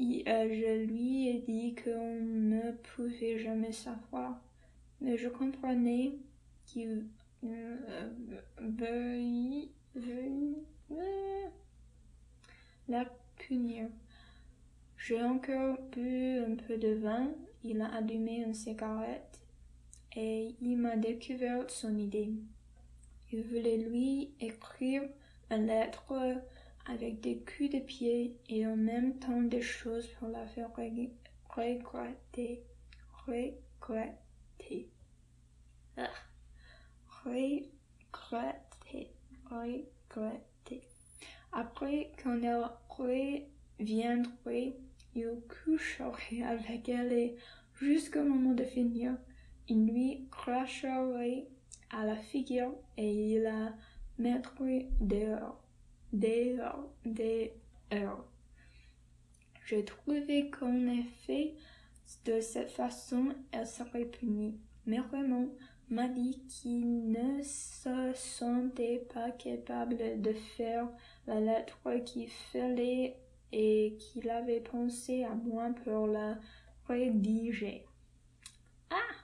euh, 0.00 0.48
je 0.48 0.84
lui 0.86 1.28
ai 1.28 1.38
dit 1.40 1.74
qu'on 1.74 2.20
ne 2.20 2.72
pouvait 2.72 3.38
jamais 3.38 3.72
savoir, 3.72 4.40
mais 5.00 5.16
je 5.16 5.28
comprenais 5.28 6.18
qu'il 6.64 7.06
la 12.88 13.04
punir. 13.36 13.88
J'ai 14.96 15.22
encore 15.22 15.78
bu 15.90 16.38
un 16.38 16.54
peu 16.54 16.78
de 16.78 16.94
vin, 16.94 17.30
il 17.64 17.80
a 17.80 17.86
allumé 17.86 18.36
une 18.36 18.54
cigarette 18.54 19.40
et 20.14 20.54
il 20.60 20.76
m'a 20.76 20.96
découvert 20.96 21.68
son 21.68 21.98
idée. 21.98 22.32
Il 23.32 23.42
voulait 23.42 23.78
lui 23.78 24.34
écrire 24.40 25.02
une 25.50 25.66
lettre 25.66 26.14
avec 26.86 27.20
des 27.20 27.38
coups 27.38 27.70
de 27.70 27.80
pied 27.80 28.36
et 28.48 28.66
en 28.66 28.76
même 28.76 29.18
temps 29.18 29.42
des 29.42 29.62
choses 29.62 30.06
pour 30.18 30.28
la 30.28 30.46
faire 30.46 30.70
regretter. 31.56 32.62
Regretter. 33.26 34.88
Ah. 35.96 36.10
Après, 41.52 42.10
quand 42.22 42.40
elle 42.42 42.64
reviendrait, 43.78 44.76
il 45.14 45.42
coucherait 45.48 46.42
avec 46.42 46.88
elle 46.88 47.12
et 47.12 47.36
jusqu'au 47.78 48.22
moment 48.22 48.54
de 48.54 48.64
finir, 48.64 49.16
il 49.68 49.86
lui 49.86 50.26
cracherait 50.30 51.46
à 51.90 52.04
la 52.06 52.16
figure 52.16 52.74
et 52.96 53.34
il 53.34 53.42
la 53.42 53.74
mettrait 54.18 54.88
dehors, 55.00 55.62
dehors, 56.12 56.90
dehors. 57.04 58.26
J'ai 59.66 59.84
trouvé 59.84 60.50
qu'en 60.50 60.86
effet, 60.88 61.54
de 62.24 62.40
cette 62.40 62.70
façon, 62.70 63.34
elle 63.52 63.66
serait 63.66 64.06
punie. 64.06 64.58
Mais 64.86 64.98
vraiment, 64.98 65.48
m'a 65.92 66.08
dit 66.08 66.42
qu'il 66.48 67.10
ne 67.10 67.42
se 67.42 68.12
sentait 68.14 69.06
pas 69.12 69.30
capable 69.30 70.22
de 70.22 70.32
faire 70.32 70.88
la 71.26 71.38
lettre 71.38 71.78
qu'il 72.04 72.28
fallait 72.28 73.18
et 73.52 73.98
qu'il 73.98 74.30
avait 74.30 74.60
pensé 74.60 75.24
à 75.24 75.34
moi 75.34 75.68
pour 75.84 76.06
la 76.06 76.38
rédiger. 76.88 77.84
Ah 78.90 79.14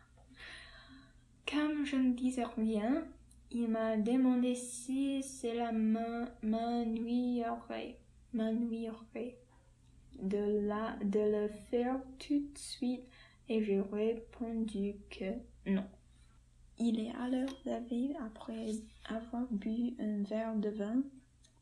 Comme 1.50 1.86
je 1.86 1.96
ne 1.96 2.12
disais 2.12 2.44
rien, 2.44 3.06
il 3.50 3.68
m'a 3.68 3.96
demandé 3.96 4.54
si 4.54 5.22
cela 5.22 5.72
m'ennuierait 5.72 7.96
de, 10.20 11.04
de 11.04 11.20
le 11.20 11.48
faire 11.70 11.98
tout 12.18 12.40
de 12.40 12.58
suite 12.58 13.06
et 13.48 13.64
j'ai 13.64 13.80
répondu 13.80 14.96
que 15.10 15.32
non. 15.64 15.86
Il 16.80 17.00
est 17.00 17.12
l'heure 17.28 17.60
d'avis 17.64 18.14
après 18.24 18.70
avoir 19.06 19.46
bu 19.50 19.96
un 19.98 20.22
verre 20.22 20.54
de 20.56 20.68
vin. 20.68 21.02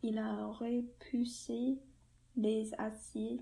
Il 0.02 0.18
a 0.18 0.46
repoussé 0.46 1.78
les 2.36 2.74
assiettes, 2.76 3.40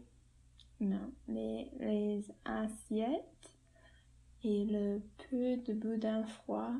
et 4.44 4.64
le 4.66 5.00
peu 5.30 5.56
de 5.56 5.72
boudin 5.72 6.24
froid 6.24 6.72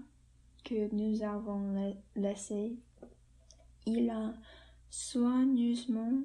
que 0.65 0.95
nous 0.95 1.23
avons 1.23 1.95
laissé. 2.15 2.77
Il 3.87 4.11
a 4.11 4.33
soigneusement 4.91 6.23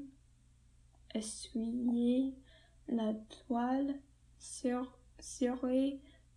essuyé 1.16 2.36
la 2.88 3.14
toile 3.48 3.96
sur, 4.38 4.96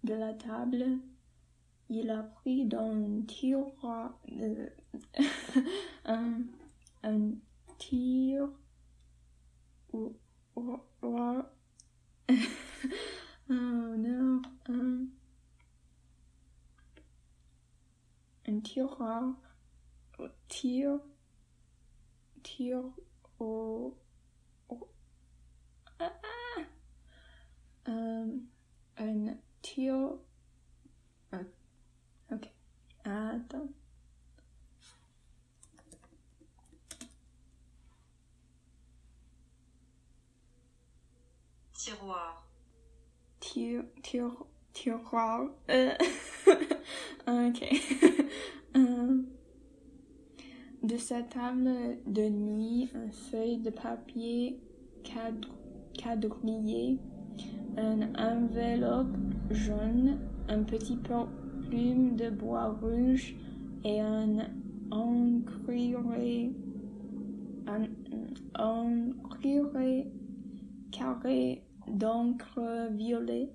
de 0.05 0.15
la 0.15 0.33
table 0.35 0.99
il 1.93 2.11
a 2.11 2.23
pris 2.23 2.65
dans 2.65 2.91
un 2.91 3.21
tiroir 3.23 4.19
euh, 4.41 4.69
un, 6.07 6.41
un 7.03 7.33
tir 7.79 8.49
oh 9.93 10.17
non 13.49 14.43
un 14.69 15.07
un 18.49 18.61
tiroir 18.61 19.35
tir 20.49 20.99
tir 22.43 22.83
au 23.39 23.95
ah, 25.99 26.13
un 28.97 29.37
tir 29.61 30.17
Ok. 30.17 30.32
Attends. 33.05 33.69
Tiroir. 41.75 42.47
Tir, 43.41 43.85
tir, 44.03 44.47
tiroir. 44.73 45.49
Euh. 45.71 45.95
ok. 47.27 47.65
Euh. 48.75 49.23
De 50.83 50.97
sa 50.97 51.23
table 51.23 51.99
de 52.07 52.23
nuit, 52.23 52.89
une 52.95 53.13
feuille 53.13 53.59
de 53.59 53.69
papier 53.69 54.59
cadre, 55.05 55.51
quadrillé, 55.99 56.99
un 57.77 58.15
enveloppe 58.15 59.17
jaune, 59.51 60.19
un 60.49 60.63
petit 60.63 60.97
peu 60.97 61.27
de 61.73 62.29
bois 62.29 62.77
rouge 62.83 63.35
et 63.83 63.99
un 63.99 64.47
encrier, 64.91 65.97
un, 67.67 67.89
carré 70.91 71.63
d'encre 71.89 72.89
violet. 72.91 73.49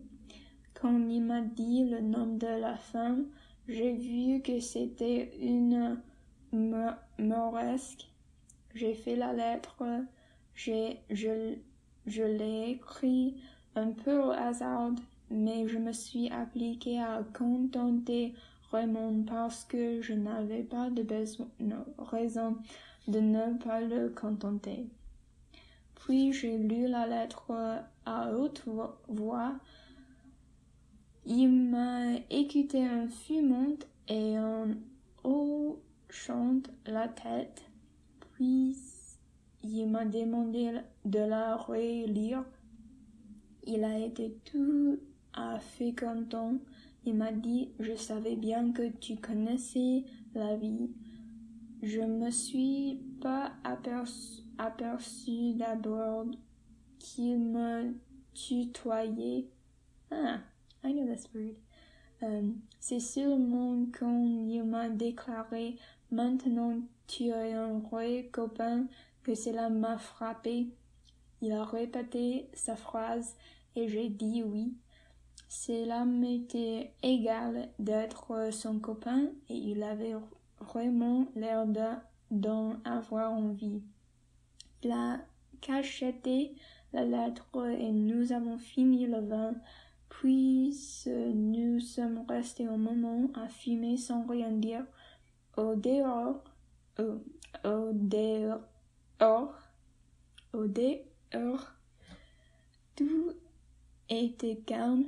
Quand 0.74 0.98
il 0.98 1.22
m'a 1.22 1.42
dit 1.42 1.86
le 1.86 2.02
nom 2.02 2.38
de 2.38 2.48
la 2.48 2.76
femme, 2.76 3.28
j'ai 3.68 3.94
vu 3.94 4.42
que 4.42 4.60
c'était 4.60 5.32
une 5.40 6.02
mauresque. 7.20 8.08
J'ai 8.74 8.96
fait 8.96 9.16
la 9.16 9.34
lettre, 9.34 9.84
j'ai, 10.56 11.02
je, 11.12 11.56
je 12.08 12.24
l'ai 12.24 12.72
écrit 12.72 13.36
un 13.76 13.92
peu 13.92 14.20
au 14.20 14.32
hasard, 14.32 14.92
mais 15.30 15.68
je 15.68 15.78
me 15.78 15.92
suis 15.92 16.30
appliqué 16.30 17.00
à 17.00 17.24
contenter 17.34 18.34
Raymond 18.72 19.24
parce 19.24 19.63
que 19.63 20.02
je 20.02 20.13
n'avais 20.13 20.63
pas 20.63 20.90
de 20.90 21.04
besoin, 21.04 21.48
raison 21.98 22.58
de 23.08 23.20
ne 23.20 23.58
pas 23.63 23.82
le 23.82 24.10
contenter. 24.10 24.88
Puis 25.96 26.34
j'ai 26.34 26.58
lu 26.58 26.88
la 26.88 27.08
lettre 27.08 27.52
à 28.06 28.32
haute 28.34 28.63
voix. 29.08 29.56
Il 31.26 31.50
m'a 31.50 32.16
écouté 32.30 32.86
un 32.86 33.08
fumant 33.08 33.78
et 34.08 34.40
en 34.40 34.68
hochant 35.24 36.62
la 36.86 37.08
tête. 37.08 37.63
Puis 38.34 38.78
il 39.63 39.88
m'a 39.88 40.06
demandé 40.06 40.72
de 41.04 41.20
la 41.20 41.58
relire. 41.58 42.44
Il 43.66 43.84
a 43.84 44.00
été 44.00 44.38
tout 44.46 44.98
à 45.38 45.60
content. 46.00 46.58
Il 47.06 47.15
m'a 47.15 47.32
dit 47.32 47.69
Je 47.80 47.95
savais 47.95 48.36
bien 48.36 48.71
que 48.73 48.89
tu 48.89 49.15
connaissais 49.15 50.04
la 50.34 50.58
vie. 50.58 50.89
Je 51.82 52.02
me 52.02 52.32
suis 52.32 53.00
pas 53.21 53.54
aperçu 53.63 54.41
aperçu 54.58 55.54
d'abord 55.54 56.26
qu'il 56.97 57.39
me 57.39 57.93
tutoyait. 58.34 59.45
Ah, 60.12 60.39
I 60.84 60.93
know 60.93 61.06
this 61.06 61.30
word. 61.34 61.56
Euh, 62.23 62.50
c'est 62.80 63.00
seulement 63.00 63.86
quand 63.97 64.23
il 64.23 64.63
m'a 64.63 64.89
déclaré 64.89 65.76
maintenant 66.10 66.80
tu 67.06 67.26
es 67.26 67.54
un 67.54 67.80
vrai 67.80 68.30
copain 68.32 68.88
que 69.23 69.36
cela 69.36 69.69
m'a 69.69 69.97
frappé. 69.97 70.67
Il 71.41 71.52
a 71.52 71.63
répété 71.63 72.50
sa 72.54 72.76
phrase 72.76 73.36
et 73.76 73.88
j'ai 73.88 74.10
dit 74.10 74.43
oui. 74.43 74.73
Cela 75.48 76.04
m'était 76.04 76.94
égal 77.04 77.70
d'être 77.80 78.50
son 78.52 78.80
copain 78.80 79.30
et 79.50 79.56
il 79.56 79.82
avait 79.82 80.16
vraiment 80.60 81.26
l'air 81.36 81.66
d'en 82.32 82.76
avoir 82.84 83.32
envie. 83.32 83.82
Il 84.84 84.92
a 84.92 85.20
cacheté 85.62 86.54
la 86.94 87.06
lettre 87.06 87.48
et 87.80 87.92
nous 87.92 88.34
avons 88.34 88.58
fini 88.58 89.08
le 89.08 89.22
vin. 89.22 89.56
Puis 90.10 90.76
nous 91.06 91.80
sommes 91.80 92.26
restés 92.28 92.66
un 92.66 92.78
moment 92.78 93.30
à 93.34 93.48
fumer 93.48 93.98
sans 93.98 94.26
rien 94.26 94.52
dire. 94.52 94.86
Au 95.56 95.76
dehors, 95.76 96.44
au, 97.00 97.92
dehors, 97.94 98.62
au 100.54 100.68
dehors, 100.68 101.74
tout 102.96 103.32
était 104.10 104.58
calme. 104.58 105.06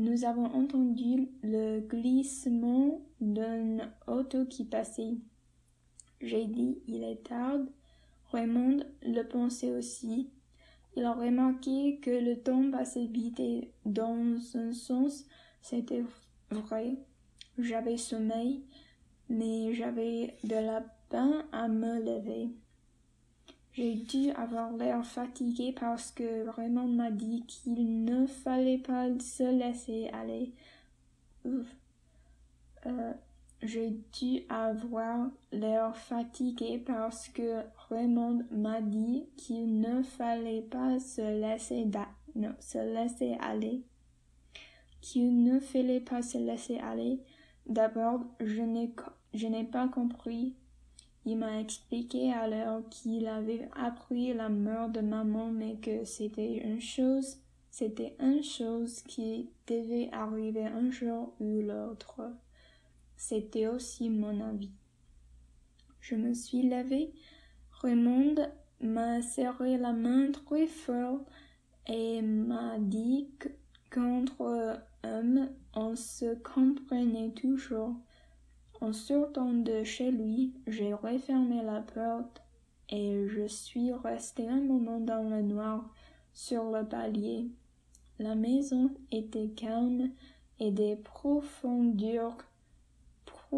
Nous 0.00 0.24
avons 0.24 0.46
entendu 0.46 1.28
le 1.42 1.80
glissement 1.80 3.02
d'une 3.20 3.86
auto 4.06 4.46
qui 4.46 4.64
passait. 4.64 5.18
J'ai 6.22 6.46
dit, 6.46 6.78
il 6.86 7.04
est 7.04 7.22
tard. 7.22 7.58
Raymond 8.32 8.78
le 9.02 9.22
pensait 9.24 9.72
aussi. 9.72 10.30
Il 10.96 11.04
a 11.04 11.12
remarqué 11.12 12.00
que 12.00 12.12
le 12.12 12.40
temps 12.40 12.70
passait 12.70 13.08
vite 13.08 13.40
et 13.40 13.74
dans 13.84 14.38
un 14.54 14.72
sens 14.72 15.26
c'était 15.60 16.04
vrai. 16.50 16.96
J'avais 17.58 17.98
sommeil, 17.98 18.64
mais 19.28 19.74
j'avais 19.74 20.34
de 20.44 20.54
la 20.54 20.80
peine 21.10 21.44
à 21.52 21.68
me 21.68 22.00
lever. 22.00 22.48
J'ai 23.80 23.94
dû 23.94 24.30
avoir 24.32 24.74
l'air 24.74 25.02
fatigué 25.06 25.72
parce 25.72 26.10
que 26.10 26.46
Raymond 26.50 26.88
m'a 26.88 27.10
dit 27.10 27.46
qu'il 27.46 28.04
ne 28.04 28.26
fallait 28.26 28.76
pas 28.76 29.06
se 29.18 29.42
laisser 29.42 30.10
aller. 30.12 30.52
Euh, 31.46 33.14
j'ai 33.62 33.96
dû 34.12 34.42
avoir 34.50 35.30
l'air 35.50 35.96
fatigué 35.96 36.76
parce 36.76 37.30
que 37.30 37.62
Raymond 37.88 38.44
m'a 38.50 38.82
dit 38.82 39.24
qu'il 39.38 39.80
ne 39.80 40.02
fallait 40.02 40.60
pas 40.60 41.00
se 41.00 41.22
laisser, 41.40 41.86
se 42.60 42.78
laisser 42.94 43.38
aller. 43.40 43.80
Qu'il 45.00 45.42
ne 45.42 45.58
fallait 45.58 46.00
pas 46.00 46.20
se 46.20 46.36
laisser 46.36 46.76
aller. 46.80 47.18
D'abord, 47.64 48.26
je 48.40 48.60
n'ai 48.60 49.64
pas 49.64 49.88
compris. 49.88 50.54
Il 51.26 51.36
m'a 51.36 51.60
expliqué 51.60 52.32
alors 52.32 52.88
qu'il 52.88 53.26
avait 53.26 53.68
appris 53.76 54.32
la 54.32 54.48
mort 54.48 54.88
de 54.88 55.00
maman, 55.00 55.50
mais 55.50 55.76
que 55.76 56.04
c'était 56.04 56.58
une 56.58 56.80
chose, 56.80 57.36
c'était 57.70 58.16
une 58.20 58.42
chose 58.42 59.02
qui 59.02 59.50
devait 59.66 60.08
arriver 60.12 60.64
un 60.64 60.90
jour 60.90 61.34
ou 61.40 61.60
l'autre. 61.60 62.22
C'était 63.16 63.66
aussi 63.66 64.08
mon 64.08 64.40
avis. 64.40 64.70
Je 66.00 66.14
me 66.14 66.32
suis 66.32 66.62
levée. 66.62 67.12
Raymond 67.82 68.36
m'a 68.80 69.20
serré 69.20 69.76
la 69.76 69.92
main 69.92 70.32
très 70.32 70.66
fort 70.66 71.20
et 71.86 72.22
m'a 72.22 72.78
dit 72.78 73.28
qu'entre 73.90 74.80
hommes 75.04 75.50
on 75.74 75.96
se 75.96 76.34
comprenait 76.36 77.30
toujours. 77.30 77.94
En 78.80 78.92
sortant 78.92 79.52
de 79.52 79.84
chez 79.84 80.10
lui, 80.10 80.54
j'ai 80.66 80.92
refermé 80.94 81.62
la 81.62 81.82
porte 81.82 82.42
et 82.88 83.28
je 83.28 83.46
suis 83.46 83.92
restée 83.92 84.48
un 84.48 84.62
moment 84.62 85.00
dans 85.00 85.28
le 85.28 85.42
noir 85.42 85.84
sur 86.32 86.70
le 86.70 86.86
palier. 86.86 87.50
La 88.18 88.34
maison 88.34 88.90
était 89.12 89.48
calme 89.48 90.10
et 90.58 90.70
des 90.70 90.96
profondeurs 90.96 92.38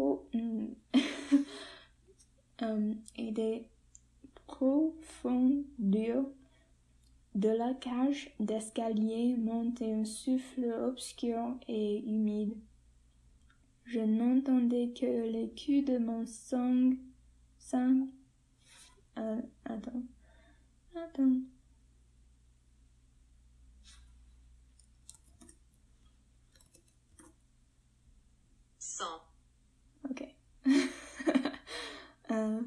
euh, 2.61 2.93
et 3.15 3.31
des 3.31 3.65
profondeurs 4.47 6.25
de 7.35 7.49
la 7.49 7.75
cage 7.75 8.31
d'escalier 8.39 9.35
montait 9.37 9.93
un 9.93 10.05
souffle 10.05 10.65
obscur 10.87 11.39
et 11.67 11.99
humide. 11.99 12.55
Je 13.85 13.99
n'entendais 13.99 14.93
que 14.93 15.05
les 15.05 15.49
coups 15.49 15.85
de 15.85 15.97
mon 15.97 16.25
sang. 16.25 16.93
sang. 17.59 18.07
Euh, 19.17 19.41
attends. 19.65 20.03
Attends. 20.95 21.41
Ok. 30.09 30.27
euh, 32.31 32.61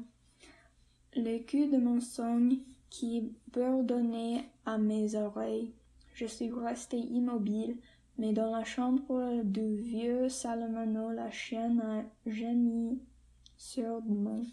le 1.15 1.37
cul 1.39 1.67
de 1.67 1.77
mon 1.77 1.99
sang 1.99 2.49
qui 2.89 3.31
bourdonnait 3.51 4.49
à 4.65 4.77
mes 4.77 5.15
oreilles. 5.15 5.73
Je 6.13 6.25
suis 6.25 6.51
restée 6.51 6.97
immobile, 6.99 7.77
mais 8.17 8.33
dans 8.33 8.51
la 8.51 8.63
chambre 8.63 9.43
du 9.43 9.75
vieux 9.77 10.29
Salomon, 10.29 11.09
la 11.09 11.29
chienne 11.31 11.79
a 11.81 12.29
gémi 12.29 13.01
surdement. 13.57 14.43